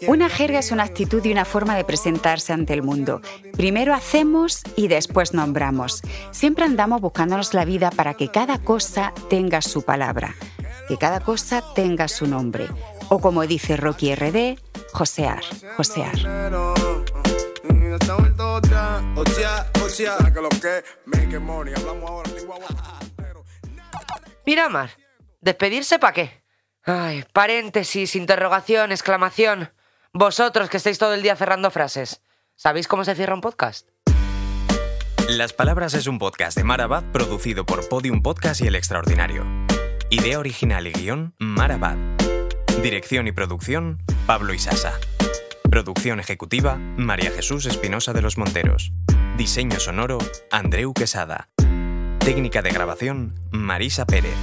Una 0.07 0.29
jerga 0.29 0.61
es 0.61 0.71
una 0.71 0.85
actitud 0.85 1.25
y 1.25 1.33
una 1.33 1.45
forma 1.45 1.77
de 1.77 1.85
presentarse 1.85 2.53
ante 2.53 2.73
el 2.73 2.83
mundo. 2.83 3.21
Primero 3.57 3.95
hacemos 3.95 4.63
y 4.77 4.89
después 4.89 5.35
nombramos. 5.35 6.03
Siempre 6.31 6.65
andamos 6.65 7.01
buscándonos 7.01 7.53
la 7.53 7.65
vida 7.65 7.91
para 7.91 8.15
que 8.15 8.29
cada 8.29 8.59
cosa 8.59 9.13
tenga 9.29 9.61
su 9.61 9.83
palabra, 9.83 10.35
que 10.89 10.97
cada 10.97 11.21
cosa 11.21 11.63
tenga 11.75 12.09
su 12.09 12.27
nombre. 12.27 12.67
O 13.09 13.21
como 13.21 13.47
dice 13.47 13.77
Rocky 13.77 14.15
RD, 14.15 14.59
josear, 14.93 15.43
josear. 15.77 16.17
Mi 17.65 17.79
vida 17.79 17.99
se 18.05 18.11
ha 18.11 18.15
vuelto 18.15 18.55
ocia, 18.55 19.03
ocia, 19.17 19.67
ocia. 19.85 20.17
Que 20.33 20.41
lo 20.41 20.49
que 20.49 20.85
make 21.07 21.39
money, 21.39 21.75
hablamos 21.77 22.11
ahora 22.11 22.31
lengua 22.31 22.57
Miramar, 24.47 24.91
¿despedirse 25.43 25.99
para 25.99 26.15
qué? 26.15 26.45
Ay, 26.85 27.25
paréntesis, 27.35 28.17
interrogación, 28.17 28.93
exclamación. 28.93 29.71
Vosotros 30.15 30.71
que 30.71 30.79
estáis 30.79 30.99
todo 30.99 31.13
el 31.13 31.21
día 31.21 31.37
cerrando 31.37 31.71
frases, 31.71 32.23
¿sabéis 32.57 32.89
cómo 32.89 33.05
se 33.05 33.15
cierra 33.15 33.35
un 33.35 33.43
podcast? 33.43 33.89
Las 35.29 35.53
Palabras 35.53 35.93
es 35.93 36.07
un 36.07 36.19
podcast 36.19 36.57
de 36.57 36.65
Marabad 36.65 37.05
producido 37.13 37.67
por 37.67 37.87
Podium 37.91 38.23
Podcast 38.23 38.63
y 38.63 38.67
El 38.67 38.75
Extraordinario. 38.75 39.45
Idea 40.11 40.39
original 40.39 40.87
y 40.87 40.93
guion, 40.93 41.35
Marabad. 41.39 41.99
Dirección 42.83 43.27
y 43.27 43.33
producción, 43.33 44.03
Pablo 44.27 44.55
Isasa. 44.55 44.95
Producción 45.71 46.19
ejecutiva, 46.19 46.77
María 46.77 47.31
Jesús 47.31 47.67
Espinosa 47.67 48.15
de 48.15 48.23
los 48.23 48.39
Monteros. 48.39 48.91
Diseño 49.37 49.79
sonoro, 49.79 50.17
Andreu 50.51 50.95
Quesada. 50.95 51.51
Técnica 52.21 52.63
de 52.63 52.71
grabación, 52.71 53.35
Marisa 53.51 54.07
Pérez. 54.07 54.35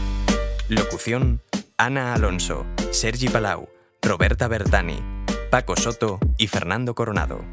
Locución, 0.69 1.41
Ana 1.79 2.13
Alonso, 2.13 2.67
Sergi 2.91 3.27
Palau, 3.27 3.67
Roberta 4.03 4.47
Bertani, 4.47 5.01
Paco 5.49 5.75
Soto 5.75 6.19
y 6.37 6.45
Fernando 6.45 6.93
Coronado. 6.93 7.43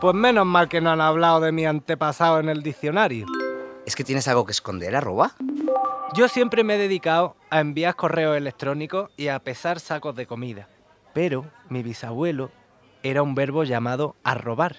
Pues 0.00 0.14
menos 0.14 0.46
mal 0.46 0.68
que 0.68 0.80
no 0.80 0.90
han 0.90 1.00
hablado 1.00 1.40
de 1.40 1.50
mi 1.50 1.66
antepasado 1.66 2.38
en 2.38 2.48
el 2.48 2.62
diccionario. 2.62 3.26
¿Es 3.84 3.96
que 3.96 4.04
tienes 4.04 4.28
algo 4.28 4.46
que 4.46 4.52
esconder, 4.52 4.94
arroba? 4.94 5.34
Yo 6.14 6.26
siempre 6.28 6.64
me 6.64 6.76
he 6.76 6.78
dedicado 6.78 7.36
a 7.50 7.60
enviar 7.60 7.94
correos 7.94 8.36
electrónicos 8.36 9.10
y 9.18 9.28
a 9.28 9.38
pesar 9.40 9.78
sacos 9.78 10.16
de 10.16 10.26
comida. 10.26 10.66
Pero 11.12 11.44
mi 11.68 11.82
bisabuelo 11.82 12.50
era 13.02 13.22
un 13.22 13.34
verbo 13.34 13.62
llamado 13.64 14.16
arrobar. 14.24 14.76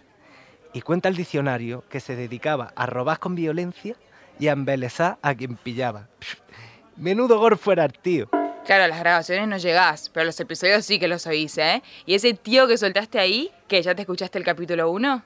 Y 0.74 0.82
cuenta 0.82 1.08
el 1.08 1.16
diccionario 1.16 1.84
que 1.88 2.00
se 2.00 2.16
dedicaba 2.16 2.74
a 2.76 2.88
robar 2.88 3.20
con 3.20 3.36
violencia 3.36 3.96
y 4.40 4.48
a 4.48 4.54
embelezar 4.54 5.20
a 5.22 5.36
quien 5.36 5.56
pillaba. 5.56 6.08
Menudo 6.98 7.38
gorfo 7.38 7.72
era 7.72 7.86
el 7.86 7.94
tío. 7.94 8.28
Claro, 8.66 8.88
las 8.88 9.00
grabaciones 9.00 9.48
no 9.48 9.58
llegás, 9.58 10.10
pero 10.10 10.26
los 10.26 10.40
episodios 10.40 10.84
sí 10.86 11.00
que 11.00 11.08
los 11.08 11.28
oís, 11.28 11.58
¿eh? 11.60 11.84
Y 12.06 12.16
ese 12.16 12.34
tío 12.34 12.68
que 12.68 12.78
soltaste 12.78 13.20
ahí, 13.20 13.52
que 13.68 13.82
ya 13.82 13.94
te 13.94 14.02
escuchaste 14.02 14.38
el 14.40 14.46
capítulo 14.46 14.90
1, 14.92 15.24